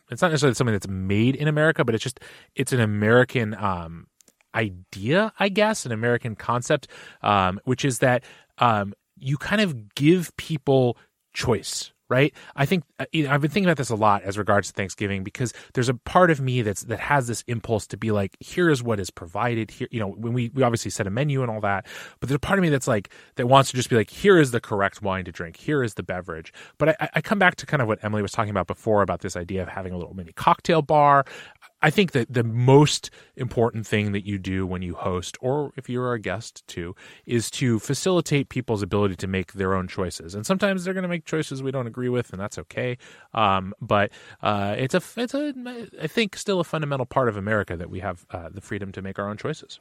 It's 0.10 0.22
not 0.22 0.32
necessarily 0.32 0.56
something 0.56 0.74
that's 0.74 0.88
made 0.88 1.36
in 1.36 1.48
America, 1.48 1.84
but 1.84 1.94
it's 1.94 2.04
just 2.04 2.20
it's 2.56 2.74
an 2.74 2.80
American 2.80 3.54
um, 3.54 4.08
idea, 4.56 5.32
I 5.38 5.50
guess, 5.50 5.86
an 5.86 5.92
American 5.92 6.36
concept, 6.36 6.88
um, 7.22 7.60
which 7.66 7.86
is 7.86 8.00
that 8.00 8.24
um, 8.58 8.94
you 9.18 9.38
kind 9.38 9.62
of 9.62 9.94
give 9.96 10.36
people 10.38 10.98
choice 11.34 11.92
right? 12.10 12.34
I 12.56 12.66
think 12.66 12.84
uh, 13.00 13.06
you 13.12 13.24
know, 13.24 13.32
I've 13.32 13.42
been 13.42 13.52
thinking 13.52 13.68
about 13.68 13.78
this 13.78 13.90
a 13.90 13.96
lot 13.96 14.24
as 14.24 14.38
regards 14.38 14.68
to 14.70 14.74
Thanksgiving 14.74 15.24
because 15.24 15.54
there's 15.74 15.90
a 15.90 15.94
part 15.94 16.32
of 16.32 16.40
me 16.40 16.62
that's 16.62 16.82
that 16.84 17.00
has 17.00 17.28
this 17.28 17.44
impulse 17.48 17.88
to 17.88 17.98
be 17.98 18.12
like, 18.12 18.36
here 18.40 18.70
is 18.70 18.82
what 18.84 19.00
is 19.00 19.10
provided 19.10 19.72
here. 19.72 19.88
You 19.92 20.00
know, 20.00 20.10
when 20.10 20.34
we 20.34 20.50
we 20.54 20.64
obviously 20.64 20.92
set 20.92 21.08
a 21.08 21.10
menu 21.10 21.42
and 21.42 21.52
all 21.52 21.62
that, 21.62 21.86
but 22.20 22.30
there's 22.30 22.36
a 22.36 22.40
part 22.40 22.60
of 22.60 22.64
me 22.64 22.70
that's 22.70 22.88
like 22.88 23.10
that 23.36 23.48
wants 23.48 23.72
to 23.72 23.76
just 23.76 23.90
be 23.90 23.96
like, 23.96 24.10
here 24.10 24.38
is 24.38 24.52
the 24.52 24.60
correct 24.60 25.02
wine 25.02 25.26
to 25.26 25.32
drink, 25.32 25.58
here 25.58 25.84
is 25.84 25.96
the 25.96 26.04
beverage. 26.04 26.54
But 26.78 26.90
I, 27.02 27.10
I 27.16 27.22
come 27.22 27.40
back 27.40 27.56
to 27.56 27.66
kind 27.66 27.82
of 27.82 27.88
what 27.88 28.04
Emily 28.04 28.22
was 28.22 28.32
talking 28.32 28.52
about 28.52 28.68
before 28.68 29.02
about 29.02 29.22
this 29.22 29.36
idea 29.36 29.62
of 29.62 29.70
having 29.70 29.94
a 29.94 29.98
little 29.98 30.16
mini 30.16 30.34
cocktail 30.34 30.82
bar. 30.82 31.26
I 31.82 31.90
think 31.92 32.12
that 32.14 32.34
the 32.34 32.44
most 32.44 33.12
important 33.36 33.86
thing 33.86 34.12
that 34.12 34.26
you 34.26 34.40
do 34.40 34.66
when 34.66 34.82
you 34.82 34.96
host, 34.96 35.38
or 35.42 35.74
if 35.78 35.90
you're 35.90 36.14
a 36.14 36.20
guest 36.20 36.66
too, 36.68 36.96
is 37.26 37.52
to 37.52 37.80
facilitate 37.80 38.50
people's 38.50 38.82
ability 38.82 39.16
to 39.18 39.28
make 39.28 39.54
their 39.54 39.76
own 39.76 39.88
choices. 39.88 40.34
And 40.34 40.46
sometimes 40.46 40.84
they're 40.84 40.94
going 40.94 41.04
to 41.04 41.10
make 41.10 41.26
choices 41.26 41.62
we 41.62 41.72
don't 41.72 41.88
agree 41.88 42.10
with, 42.10 42.32
and 42.32 42.42
that's 42.42 42.58
okay. 42.58 42.98
Um, 43.34 43.74
but 43.80 44.12
uh, 44.42 44.76
it's 44.78 44.96
a, 44.96 45.02
it's 45.18 45.36
a, 45.36 45.54
I 46.02 46.08
think, 46.08 46.36
still 46.36 46.60
a 46.60 46.64
fundamental 46.64 47.06
part 47.06 47.30
of 47.30 47.38
America 47.38 47.78
that 47.78 47.90
we 47.90 48.00
have 48.00 48.26
uh, 48.32 48.50
the 48.52 48.62
freedom 48.62 48.92
to 48.94 49.02
make 49.02 49.20
our 49.20 49.30
own 49.30 49.38
choices. 49.38 49.80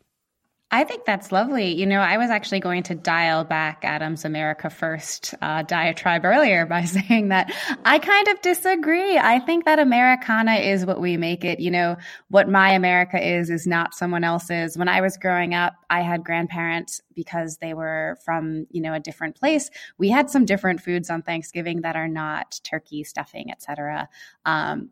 I 0.69 0.83
think 0.83 1.05
that's 1.05 1.31
lovely. 1.31 1.75
You 1.75 1.87
know, 1.87 2.01
I 2.01 2.19
was 2.19 2.29
actually 2.29 2.59
going 2.59 2.83
to 2.85 2.97
dial 2.97 3.45
back 3.45 3.85
Adam's 3.85 4.25
America 4.25 4.69
First 4.69 5.33
uh, 5.41 5.63
diatribe 5.63 6.25
earlier 6.25 6.67
by 6.67 6.85
saying 6.85 7.29
that 7.29 7.55
I 7.85 8.01
kind 8.01 8.27
of 8.29 8.43
disagree. 8.43 9.17
I 9.17 9.39
think 9.39 9.65
that 9.67 9.79
Americana 9.79 10.55
is 10.55 10.85
what 10.85 11.01
we 11.01 11.17
make 11.19 11.45
it. 11.45 11.61
You 11.61 11.71
know, 11.71 11.97
what 12.31 12.49
my 12.49 12.73
America 12.73 13.17
is, 13.17 13.49
is 13.49 13.65
not 13.65 13.95
someone 13.95 14.25
else's. 14.25 14.77
When 14.77 14.89
I 14.89 15.03
was 15.03 15.17
growing 15.17 15.55
up, 15.55 15.75
I 15.89 16.01
had 16.01 16.25
grandparents 16.25 17.01
because 17.15 17.59
they 17.59 17.73
were 17.73 18.19
from, 18.25 18.67
you 18.71 18.83
know, 18.83 18.93
a 18.93 19.01
different 19.01 19.37
place. 19.37 19.71
We 19.99 20.11
had 20.11 20.31
some 20.31 20.45
different 20.45 20.81
foods 20.81 21.11
on 21.11 21.23
Thanksgiving 21.23 21.83
that 21.83 21.95
are 21.95 22.09
not 22.09 22.61
turkey, 22.65 23.05
stuffing, 23.05 23.53
etc. 23.53 24.09
Um, 24.45 24.91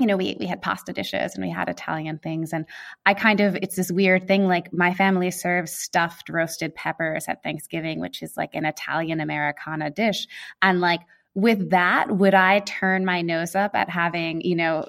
you 0.00 0.06
know, 0.06 0.16
we 0.16 0.36
we 0.40 0.46
had 0.46 0.62
pasta 0.62 0.92
dishes 0.92 1.34
and 1.34 1.44
we 1.44 1.50
had 1.50 1.68
Italian 1.68 2.18
things. 2.18 2.52
And 2.52 2.66
I 3.06 3.14
kind 3.14 3.40
of 3.40 3.56
it's 3.56 3.76
this 3.76 3.92
weird 3.92 4.26
thing, 4.26 4.48
like 4.48 4.72
my 4.72 4.94
family 4.94 5.30
serves 5.30 5.72
stuffed 5.72 6.28
roasted 6.28 6.74
peppers 6.74 7.26
at 7.28 7.42
Thanksgiving, 7.42 8.00
which 8.00 8.22
is 8.22 8.36
like 8.36 8.54
an 8.54 8.64
Italian 8.64 9.20
Americana 9.20 9.90
dish. 9.90 10.26
And 10.62 10.80
like 10.80 11.00
with 11.34 11.70
that, 11.70 12.10
would 12.10 12.34
I 12.34 12.58
turn 12.60 13.04
my 13.04 13.22
nose 13.22 13.54
up 13.54 13.76
at 13.76 13.88
having, 13.88 14.40
you 14.40 14.56
know, 14.56 14.84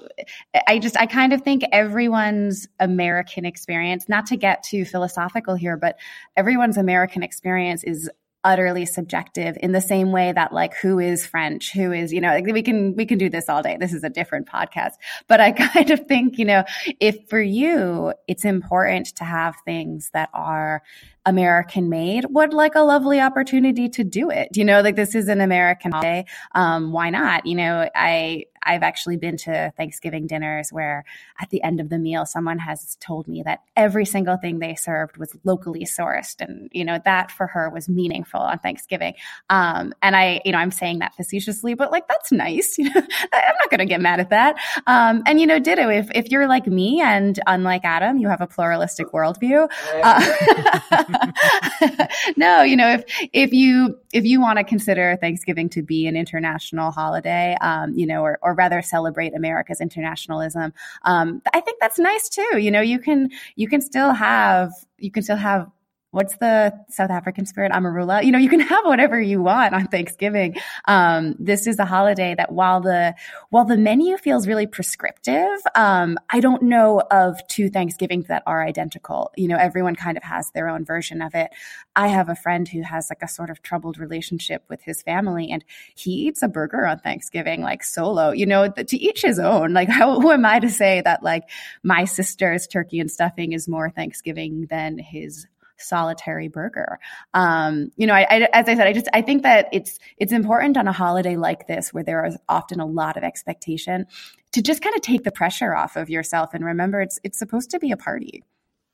I 0.66 0.80
just, 0.80 0.96
I 0.96 1.06
kind 1.06 1.32
of 1.32 1.42
think 1.42 1.62
everyone's 1.70 2.66
American 2.80 3.44
experience, 3.44 4.08
not 4.08 4.26
to 4.26 4.36
get 4.36 4.64
too 4.64 4.84
philosophical 4.84 5.54
here, 5.54 5.76
but 5.76 5.98
everyone's 6.36 6.76
American 6.76 7.22
experience 7.22 7.84
is 7.84 8.10
utterly 8.44 8.84
subjective 8.86 9.56
in 9.60 9.72
the 9.72 9.80
same 9.80 10.12
way 10.12 10.32
that 10.32 10.52
like 10.52 10.74
who 10.74 10.98
is 10.98 11.26
french? 11.26 11.72
Who 11.72 11.92
is 11.92 12.12
you 12.12 12.20
know 12.20 12.28
like 12.28 12.46
we 12.46 12.62
can 12.62 12.94
we 12.96 13.06
can 13.06 13.18
do 13.18 13.28
this 13.28 13.48
all 13.48 13.62
day. 13.62 13.76
This 13.78 13.92
is 13.92 14.04
a 14.04 14.10
different 14.10 14.48
podcast. 14.48 14.92
But 15.28 15.40
i 15.40 15.52
kind 15.72 15.90
of 15.90 16.06
think 16.06 16.38
you 16.38 16.44
know 16.44 16.64
if 17.00 17.16
for 17.28 17.40
you 17.40 18.12
it's 18.28 18.44
important 18.44 19.06
to 19.16 19.24
have 19.24 19.54
things 19.64 20.10
that 20.12 20.30
are 20.32 20.82
American 21.24 21.88
made, 21.88 22.24
what 22.24 22.52
like 22.52 22.74
a 22.74 22.80
lovely 22.80 23.20
opportunity 23.20 23.88
to 23.90 24.04
do 24.04 24.30
it. 24.30 24.56
You 24.56 24.64
know, 24.64 24.80
like 24.80 24.96
this 24.96 25.14
is 25.14 25.28
an 25.28 25.40
American 25.40 25.92
holiday. 25.92 26.24
Um, 26.54 26.92
why 26.92 27.10
not? 27.10 27.46
You 27.46 27.54
know, 27.56 27.88
I 27.94 28.44
I've 28.64 28.82
actually 28.82 29.16
been 29.16 29.36
to 29.38 29.72
Thanksgiving 29.76 30.26
dinners 30.26 30.70
where 30.70 31.04
at 31.40 31.50
the 31.50 31.62
end 31.62 31.80
of 31.80 31.88
the 31.88 31.98
meal, 31.98 32.26
someone 32.26 32.58
has 32.58 32.96
told 33.00 33.28
me 33.28 33.42
that 33.44 33.60
every 33.76 34.04
single 34.04 34.36
thing 34.36 34.58
they 34.58 34.74
served 34.74 35.16
was 35.16 35.36
locally 35.44 35.84
sourced. 35.84 36.40
And, 36.40 36.68
you 36.72 36.84
know, 36.84 36.98
that 37.04 37.30
for 37.30 37.46
her 37.48 37.70
was 37.70 37.88
meaningful 37.88 38.40
on 38.40 38.58
Thanksgiving. 38.58 39.14
Um, 39.50 39.92
and 40.02 40.16
I, 40.16 40.40
you 40.44 40.52
know, 40.52 40.58
I'm 40.58 40.70
saying 40.70 41.00
that 41.00 41.14
facetiously, 41.14 41.74
but 41.74 41.90
like, 41.90 42.08
that's 42.08 42.32
nice. 42.32 42.78
You 42.82 42.92
know, 42.92 43.00
I'm 43.32 43.54
not 43.60 43.70
going 43.70 43.78
to 43.78 43.86
get 43.86 44.00
mad 44.00 44.18
at 44.18 44.30
that. 44.30 44.56
Um, 44.88 45.22
and, 45.24 45.40
you 45.40 45.46
know, 45.46 45.60
ditto, 45.60 45.88
if, 45.88 46.10
if 46.16 46.32
you're 46.32 46.48
like 46.48 46.66
me 46.66 47.00
and 47.00 47.38
unlike 47.46 47.84
Adam, 47.84 48.18
you 48.18 48.28
have 48.28 48.40
a 48.40 48.46
pluralistic 48.48 49.12
worldview. 49.12 49.70
Uh, 50.02 51.08
no, 52.36 52.62
you 52.62 52.76
know, 52.76 52.88
if, 52.88 53.04
if 53.32 53.52
you, 53.52 53.98
if 54.12 54.24
you 54.24 54.40
want 54.40 54.58
to 54.58 54.64
consider 54.64 55.16
Thanksgiving 55.20 55.68
to 55.70 55.82
be 55.82 56.06
an 56.06 56.16
international 56.16 56.90
holiday, 56.90 57.56
um, 57.60 57.92
you 57.94 58.06
know, 58.06 58.22
or, 58.22 58.38
or 58.42 58.54
rather 58.54 58.82
celebrate 58.82 59.34
America's 59.34 59.80
internationalism, 59.80 60.72
um, 61.04 61.42
I 61.52 61.60
think 61.60 61.78
that's 61.80 61.98
nice 61.98 62.28
too. 62.28 62.58
You 62.58 62.70
know, 62.70 62.80
you 62.80 62.98
can, 62.98 63.30
you 63.56 63.68
can 63.68 63.80
still 63.80 64.12
have, 64.12 64.70
you 64.98 65.10
can 65.10 65.22
still 65.22 65.36
have 65.36 65.70
what's 66.12 66.36
the 66.36 66.72
South 66.90 67.10
African 67.10 67.46
spirit? 67.46 67.72
Amarula. 67.72 68.22
You 68.22 68.32
know, 68.32 68.38
you 68.38 68.50
can 68.50 68.60
have 68.72 68.84
whatever 68.84 69.20
you 69.20 69.42
want 69.42 69.74
on 69.74 69.86
Thanksgiving. 69.86 70.56
Um, 70.86 71.34
this 71.38 71.66
is 71.66 71.78
a 71.78 71.84
holiday 71.84 72.34
that 72.36 72.52
while 72.52 72.80
the, 72.80 73.14
while 73.48 73.64
the 73.64 73.78
menu 73.78 74.18
feels 74.18 74.46
really 74.46 74.66
prescriptive, 74.66 75.58
um, 75.74 76.18
I 76.30 76.40
don't 76.40 76.62
know 76.64 77.00
of 77.00 77.40
two 77.48 77.70
Thanksgivings 77.70 78.28
that 78.28 78.42
are 78.46 78.62
identical. 78.62 79.32
You 79.36 79.48
know, 79.48 79.56
everyone 79.56 79.96
kind 79.96 80.18
of 80.18 80.22
has 80.22 80.50
their 80.50 80.68
own 80.68 80.84
version 80.84 81.22
of 81.22 81.34
it. 81.34 81.50
I 81.96 82.08
have 82.08 82.28
a 82.28 82.36
friend 82.36 82.68
who 82.68 82.82
has 82.82 83.08
like 83.10 83.22
a 83.22 83.28
sort 83.28 83.48
of 83.48 83.62
troubled 83.62 83.98
relationship 83.98 84.64
with 84.68 84.82
his 84.82 85.02
family 85.02 85.50
and 85.50 85.64
he 85.94 86.10
eats 86.10 86.42
a 86.42 86.48
burger 86.48 86.86
on 86.86 86.98
Thanksgiving, 86.98 87.62
like 87.62 87.82
solo, 87.82 88.32
you 88.32 88.44
know, 88.44 88.68
to 88.68 88.96
each 88.98 89.22
his 89.22 89.38
own. 89.38 89.72
Like, 89.72 89.88
how, 90.02 90.20
who 90.20 90.30
am 90.30 90.44
I 90.44 90.60
to 90.60 90.68
say 90.68 91.00
that 91.00 91.22
like 91.22 91.44
my 91.82 92.04
sister's 92.04 92.66
turkey 92.66 93.00
and 93.00 93.10
stuffing 93.10 93.52
is 93.52 93.66
more 93.66 93.88
Thanksgiving 93.88 94.66
than 94.66 94.98
his 94.98 95.46
solitary 95.82 96.48
burger. 96.48 96.98
Um, 97.34 97.90
you 97.96 98.06
know, 98.06 98.14
I, 98.14 98.26
I, 98.28 98.48
as 98.52 98.68
I 98.68 98.74
said, 98.74 98.86
I 98.86 98.92
just 98.92 99.08
I 99.12 99.22
think 99.22 99.42
that 99.42 99.68
it's 99.72 99.98
it's 100.16 100.32
important 100.32 100.76
on 100.76 100.88
a 100.88 100.92
holiday 100.92 101.36
like 101.36 101.66
this 101.66 101.92
where 101.92 102.04
there 102.04 102.24
is 102.24 102.36
often 102.48 102.80
a 102.80 102.86
lot 102.86 103.16
of 103.16 103.24
expectation 103.24 104.06
to 104.52 104.62
just 104.62 104.82
kind 104.82 104.94
of 104.94 105.02
take 105.02 105.24
the 105.24 105.32
pressure 105.32 105.74
off 105.74 105.96
of 105.96 106.10
yourself 106.10 106.54
and 106.54 106.64
remember 106.64 107.00
it's 107.00 107.18
it's 107.24 107.38
supposed 107.38 107.70
to 107.70 107.78
be 107.78 107.90
a 107.90 107.96
party. 107.96 108.42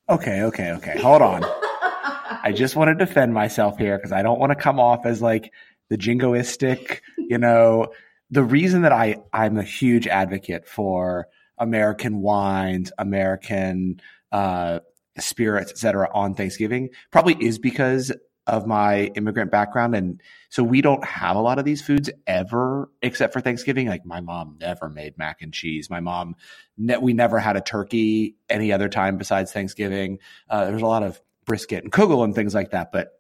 Okay, 0.08 0.42
okay, 0.42 0.72
okay. 0.72 0.98
Hold 1.00 1.22
on. 1.22 1.44
I 1.44 2.52
just 2.54 2.76
want 2.76 2.88
to 2.88 2.94
defend 2.94 3.34
myself 3.34 3.78
here 3.78 3.98
because 3.98 4.12
I 4.12 4.22
don't 4.22 4.38
want 4.38 4.50
to 4.50 4.56
come 4.56 4.80
off 4.80 5.04
as 5.04 5.20
like 5.20 5.52
the 5.90 5.98
jingoistic, 5.98 7.00
you 7.18 7.38
know. 7.38 7.88
The 8.30 8.44
reason 8.44 8.82
that 8.82 8.92
I 8.92 9.16
I'm 9.32 9.58
a 9.58 9.62
huge 9.62 10.06
advocate 10.06 10.66
for 10.66 11.28
American 11.58 12.20
wines, 12.20 12.92
American 12.98 14.00
uh, 14.32 14.80
spirits, 15.18 15.70
etc., 15.70 16.08
on 16.12 16.34
Thanksgiving 16.34 16.90
probably 17.10 17.36
is 17.40 17.58
because 17.58 18.12
of 18.48 18.66
my 18.66 19.04
immigrant 19.14 19.50
background. 19.50 19.94
And 19.94 20.22
so 20.48 20.62
we 20.64 20.80
don't 20.80 21.04
have 21.04 21.36
a 21.36 21.40
lot 21.40 21.58
of 21.58 21.66
these 21.66 21.82
foods 21.82 22.08
ever, 22.26 22.90
except 23.02 23.34
for 23.34 23.42
Thanksgiving. 23.42 23.88
Like 23.88 24.06
my 24.06 24.20
mom 24.20 24.56
never 24.58 24.88
made 24.88 25.18
mac 25.18 25.42
and 25.42 25.52
cheese. 25.52 25.90
My 25.90 26.00
mom, 26.00 26.34
ne- 26.78 26.96
we 26.96 27.12
never 27.12 27.38
had 27.38 27.56
a 27.56 27.60
turkey 27.60 28.36
any 28.48 28.72
other 28.72 28.88
time 28.88 29.18
besides 29.18 29.52
Thanksgiving. 29.52 30.18
Uh, 30.48 30.64
there's 30.64 30.82
a 30.82 30.86
lot 30.86 31.02
of 31.02 31.20
brisket 31.44 31.84
and 31.84 31.92
kugel 31.92 32.24
and 32.24 32.34
things 32.34 32.54
like 32.54 32.70
that. 32.70 32.90
But 32.90 33.17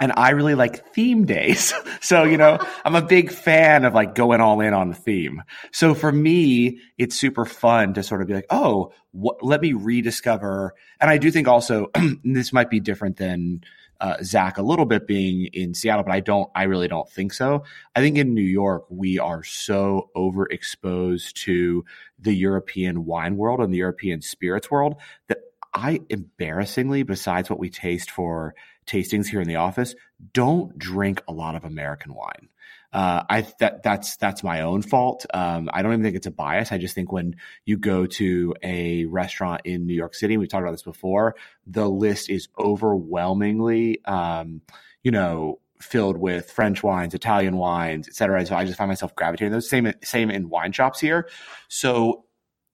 and 0.00 0.12
I 0.16 0.30
really 0.30 0.54
like 0.54 0.92
theme 0.94 1.26
days. 1.26 1.74
so, 2.00 2.24
you 2.24 2.38
know, 2.38 2.58
I'm 2.84 2.96
a 2.96 3.02
big 3.02 3.30
fan 3.30 3.84
of 3.84 3.94
like 3.94 4.14
going 4.14 4.40
all 4.40 4.60
in 4.60 4.72
on 4.72 4.88
the 4.88 4.94
theme. 4.94 5.42
So 5.72 5.94
for 5.94 6.10
me, 6.10 6.80
it's 6.98 7.20
super 7.20 7.44
fun 7.44 7.94
to 7.94 8.02
sort 8.02 8.22
of 8.22 8.28
be 8.28 8.34
like, 8.34 8.46
oh, 8.50 8.92
what, 9.12 9.42
let 9.42 9.60
me 9.60 9.74
rediscover. 9.74 10.74
And 11.00 11.10
I 11.10 11.18
do 11.18 11.30
think 11.30 11.46
also 11.46 11.90
this 12.24 12.52
might 12.52 12.70
be 12.70 12.80
different 12.80 13.18
than 13.18 13.62
uh, 14.00 14.16
Zach 14.22 14.56
a 14.56 14.62
little 14.62 14.86
bit 14.86 15.06
being 15.06 15.50
in 15.52 15.74
Seattle, 15.74 16.04
but 16.04 16.12
I 16.12 16.20
don't, 16.20 16.50
I 16.54 16.62
really 16.62 16.88
don't 16.88 17.08
think 17.10 17.34
so. 17.34 17.64
I 17.94 18.00
think 18.00 18.16
in 18.16 18.34
New 18.34 18.40
York, 18.40 18.86
we 18.88 19.18
are 19.18 19.42
so 19.42 20.08
overexposed 20.16 21.34
to 21.44 21.84
the 22.18 22.32
European 22.32 23.04
wine 23.04 23.36
world 23.36 23.60
and 23.60 23.74
the 23.74 23.78
European 23.78 24.22
spirits 24.22 24.70
world 24.70 24.96
that 25.28 25.38
I 25.74 26.00
embarrassingly, 26.08 27.02
besides 27.02 27.50
what 27.50 27.58
we 27.58 27.68
taste 27.68 28.10
for 28.10 28.54
tastings 28.90 29.26
here 29.26 29.40
in 29.40 29.48
the 29.48 29.56
office, 29.56 29.94
don't 30.32 30.76
drink 30.78 31.22
a 31.28 31.32
lot 31.32 31.54
of 31.54 31.64
American 31.64 32.14
wine. 32.14 32.48
Uh, 32.92 33.22
I 33.30 33.46
that 33.60 33.84
that's 33.84 34.16
that's 34.16 34.42
my 34.42 34.62
own 34.62 34.82
fault. 34.82 35.24
Um, 35.32 35.70
I 35.72 35.82
don't 35.82 35.92
even 35.92 36.02
think 36.02 36.16
it's 36.16 36.26
a 36.26 36.32
bias. 36.32 36.72
I 36.72 36.78
just 36.78 36.94
think 36.94 37.12
when 37.12 37.36
you 37.64 37.78
go 37.78 38.06
to 38.06 38.54
a 38.64 39.04
restaurant 39.04 39.62
in 39.64 39.86
New 39.86 39.94
York 39.94 40.14
City, 40.14 40.36
we've 40.36 40.48
talked 40.48 40.62
about 40.62 40.72
this 40.72 40.82
before, 40.82 41.36
the 41.66 41.88
list 41.88 42.28
is 42.28 42.48
overwhelmingly, 42.58 44.04
um, 44.06 44.60
you 45.04 45.12
know, 45.12 45.60
filled 45.80 46.16
with 46.16 46.50
French 46.50 46.82
wines, 46.82 47.14
Italian 47.14 47.56
wines, 47.56 48.08
et 48.08 48.14
cetera. 48.14 48.44
So 48.44 48.56
I 48.56 48.64
just 48.64 48.76
find 48.76 48.88
myself 48.88 49.14
gravitating 49.14 49.52
those 49.52 49.70
same 49.70 49.92
same 50.02 50.28
in 50.28 50.48
wine 50.48 50.72
shops 50.72 50.98
here. 50.98 51.28
So 51.68 52.24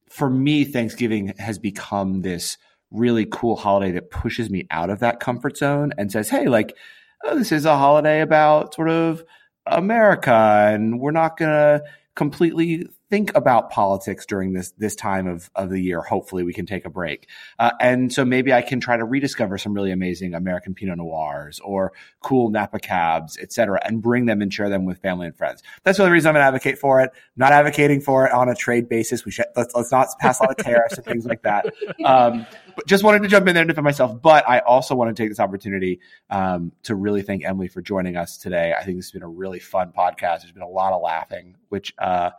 for 0.08 0.30
me, 0.30 0.64
Thanksgiving 0.64 1.34
has 1.38 1.58
become 1.58 2.22
this 2.22 2.56
really 2.90 3.26
cool 3.26 3.56
holiday 3.56 3.92
that 3.92 4.10
pushes 4.10 4.50
me 4.50 4.66
out 4.70 4.90
of 4.90 5.00
that 5.00 5.20
comfort 5.20 5.56
zone 5.56 5.92
and 5.98 6.10
says, 6.10 6.28
hey, 6.28 6.46
like, 6.46 6.76
oh, 7.24 7.36
this 7.36 7.52
is 7.52 7.64
a 7.64 7.76
holiday 7.76 8.20
about 8.20 8.74
sort 8.74 8.88
of 8.88 9.24
America, 9.66 10.32
and 10.32 11.00
we're 11.00 11.10
not 11.10 11.36
going 11.36 11.50
to 11.50 11.82
completely 12.14 12.86
think 13.08 13.36
about 13.36 13.70
politics 13.70 14.26
during 14.26 14.52
this 14.52 14.72
this 14.78 14.96
time 14.96 15.26
of, 15.26 15.50
of 15.54 15.70
the 15.70 15.80
year. 15.80 16.00
Hopefully, 16.00 16.42
we 16.42 16.52
can 16.52 16.66
take 16.66 16.84
a 16.84 16.90
break, 16.90 17.28
uh, 17.58 17.70
and 17.80 18.12
so 18.12 18.24
maybe 18.24 18.52
I 18.52 18.62
can 18.62 18.80
try 18.80 18.96
to 18.96 19.04
rediscover 19.04 19.58
some 19.58 19.74
really 19.74 19.92
amazing 19.92 20.34
American 20.34 20.74
Pinot 20.74 20.98
Noirs 20.98 21.60
or 21.60 21.92
cool 22.20 22.50
Napa 22.50 22.78
cabs, 22.78 23.38
et 23.40 23.52
cetera, 23.52 23.80
and 23.84 24.02
bring 24.02 24.26
them 24.26 24.42
and 24.42 24.52
share 24.52 24.68
them 24.68 24.84
with 24.84 24.98
family 24.98 25.26
and 25.26 25.36
friends. 25.36 25.62
That's 25.84 25.98
the 25.98 26.04
only 26.04 26.12
reason 26.12 26.30
I'm 26.30 26.34
to 26.34 26.40
advocate 26.40 26.78
for 26.78 27.00
it. 27.00 27.10
not 27.36 27.52
advocating 27.52 28.00
for 28.00 28.26
it 28.26 28.32
on 28.32 28.48
a 28.48 28.54
trade 28.54 28.88
basis. 28.88 29.24
We 29.24 29.30
should 29.30 29.46
let's, 29.54 29.74
let's 29.74 29.92
not 29.92 30.08
pass 30.18 30.40
a 30.40 30.44
lot 30.44 30.58
of 30.58 30.64
tariffs 30.64 30.96
and 30.96 31.04
things 31.04 31.26
like 31.26 31.42
that. 31.42 31.66
Um, 32.04 32.46
but 32.74 32.86
just 32.86 33.04
wanted 33.04 33.22
to 33.22 33.28
jump 33.28 33.46
in 33.46 33.54
there 33.54 33.62
and 33.62 33.68
defend 33.68 33.84
myself. 33.84 34.20
But 34.20 34.48
I 34.48 34.60
also 34.60 34.94
want 34.94 35.14
to 35.14 35.22
take 35.22 35.30
this 35.30 35.40
opportunity 35.40 36.00
um, 36.30 36.72
to 36.84 36.94
really 36.94 37.22
thank 37.22 37.44
Emily 37.44 37.68
for 37.68 37.82
joining 37.82 38.16
us 38.16 38.38
today. 38.38 38.74
I 38.78 38.84
think 38.84 38.96
this 38.96 39.06
has 39.06 39.12
been 39.12 39.22
a 39.22 39.28
really 39.28 39.58
fun 39.58 39.92
podcast. 39.96 40.40
There's 40.40 40.52
been 40.52 40.62
a 40.62 40.68
lot 40.68 40.92
of 40.92 41.02
laughing, 41.02 41.56
which 41.68 41.94
uh, 41.98 42.30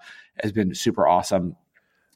has 0.41 0.51
been 0.51 0.73
super 0.75 1.07
awesome. 1.07 1.55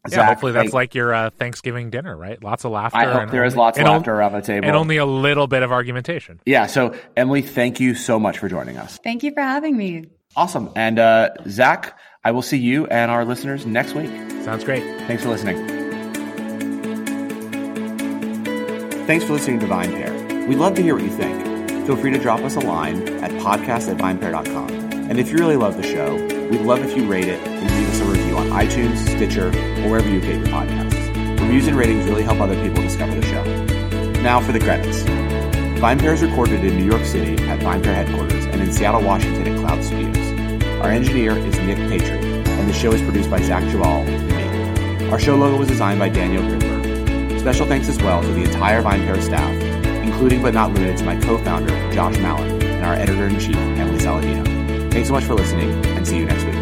Yeah, 0.08 0.16
Zach, 0.16 0.30
hopefully 0.30 0.52
that's 0.54 0.74
like 0.74 0.96
your 0.96 1.14
uh, 1.14 1.30
Thanksgiving 1.30 1.92
dinner, 1.92 2.18
right? 2.18 2.42
Lots 2.44 2.66
of 2.66 2.72
laughter. 2.72 2.98
I 2.98 3.06
hope 3.06 3.30
there 3.30 3.46
is 3.46 3.56
lots 3.56 3.78
of 3.78 3.86
laughter 3.86 4.14
around 4.14 4.34
the 4.34 4.42
table. 4.42 4.68
And 4.68 4.76
only 4.76 4.98
a 4.98 5.06
little 5.06 5.46
bit 5.46 5.62
of 5.62 5.72
argumentation. 5.72 6.40
Yeah. 6.46 6.66
So, 6.66 6.96
Emily, 7.16 7.44
thank 7.44 7.80
you 7.80 7.94
so 7.94 8.20
much 8.20 8.40
for 8.40 8.50
joining 8.50 8.78
us. 8.78 8.98
Thank 9.04 9.22
you 9.22 9.32
for 9.32 9.42
having 9.42 9.78
me. 9.78 10.06
Awesome. 10.36 10.72
And 10.76 10.98
uh, 10.98 11.30
Zach, 11.48 12.00
I 12.24 12.32
will 12.32 12.42
see 12.42 12.58
you 12.58 12.88
and 12.88 13.12
our 13.12 13.26
listeners 13.26 13.66
next 13.66 13.94
week. 13.94 14.10
Sounds 14.44 14.64
great. 14.64 14.84
Thanks 15.08 15.22
for 15.22 15.30
listening. 15.30 15.68
Thanks 19.06 19.26
for 19.26 19.34
listening 19.34 19.60
to 19.60 19.68
VinePair. 19.68 20.48
We'd 20.48 20.58
love 20.58 20.74
to 20.76 20.82
hear 20.82 20.96
what 20.96 21.04
you 21.04 21.10
think. 21.10 21.86
Feel 21.86 21.98
free 21.98 22.12
to 22.12 22.20
drop 22.20 22.40
us 22.40 22.56
a 22.56 22.60
line 22.60 23.08
at 23.24 23.32
podcast 23.42 23.90
at 23.90 23.98
vinepair.com. 23.98 24.70
And 25.10 25.20
if 25.20 25.30
you 25.30 25.38
really 25.38 25.58
love 25.58 25.78
the 25.78 25.84
show, 25.84 26.16
we'd 26.50 26.62
love 26.62 26.84
if 26.84 26.96
you 26.96 27.06
rate 27.06 27.28
it 27.28 27.81
iTunes, 28.52 28.98
Stitcher, 28.98 29.48
or 29.48 29.90
wherever 29.90 30.10
you 30.10 30.20
get 30.20 30.36
your 30.36 30.48
podcasts. 30.48 31.40
Reviews 31.40 31.68
and 31.68 31.78
ratings 31.78 32.06
really 32.06 32.24
help 32.24 32.40
other 32.40 32.62
people 32.62 32.84
discover 32.84 33.16
the 33.16 33.26
show. 33.26 33.44
Now 34.22 34.40
for 34.42 34.52
the 34.52 34.60
credits. 34.60 35.04
VinePair 35.80 36.14
is 36.14 36.22
recorded 36.22 36.64
in 36.64 36.78
New 36.78 36.86
York 36.86 37.04
City 37.06 37.34
at 37.46 37.60
VinePair 37.60 37.96
headquarters 37.96 38.46
and 38.46 38.62
in 38.62 38.72
Seattle, 38.72 39.02
Washington 39.02 39.48
at 39.48 39.60
Cloud 39.60 39.84
Studios. 39.84 40.62
Our 40.82 40.90
engineer 40.90 41.36
is 41.38 41.58
Nick 41.60 41.78
Patry, 41.78 42.22
and 42.48 42.70
the 42.70 42.74
show 42.74 42.92
is 42.92 43.02
produced 43.02 43.30
by 43.30 43.42
Zach 43.42 43.64
Geballe 43.64 44.06
and 44.08 45.00
me. 45.00 45.10
Our 45.10 45.20
show 45.20 45.36
logo 45.36 45.58
was 45.58 45.70
designed 45.70 46.00
by 46.00 46.10
Daniel 46.10 46.44
Grimberg. 46.44 47.40
Special 47.40 47.66
thanks 47.66 47.90
as 47.90 47.98
well 47.98 48.22
to 48.22 48.28
the 48.28 48.44
entire 48.44 48.84
VinePair 48.84 49.22
staff, 49.24 49.52
including 50.04 50.42
but 50.44 50.54
not 50.54 50.72
limited 50.72 50.98
to 50.98 51.04
my 51.04 51.20
co-founder, 51.20 51.92
Josh 51.92 52.18
Malin, 52.18 52.62
and 52.62 52.86
our 52.86 52.94
editor-in-chief, 52.94 53.56
Emily 53.56 53.98
Saladino. 53.98 54.92
Thanks 54.92 55.08
so 55.08 55.14
much 55.16 55.24
for 55.24 55.34
listening, 55.34 55.72
and 55.86 56.08
see 56.08 56.18
you 56.18 56.26
next 56.26 56.44
week. 56.44 56.61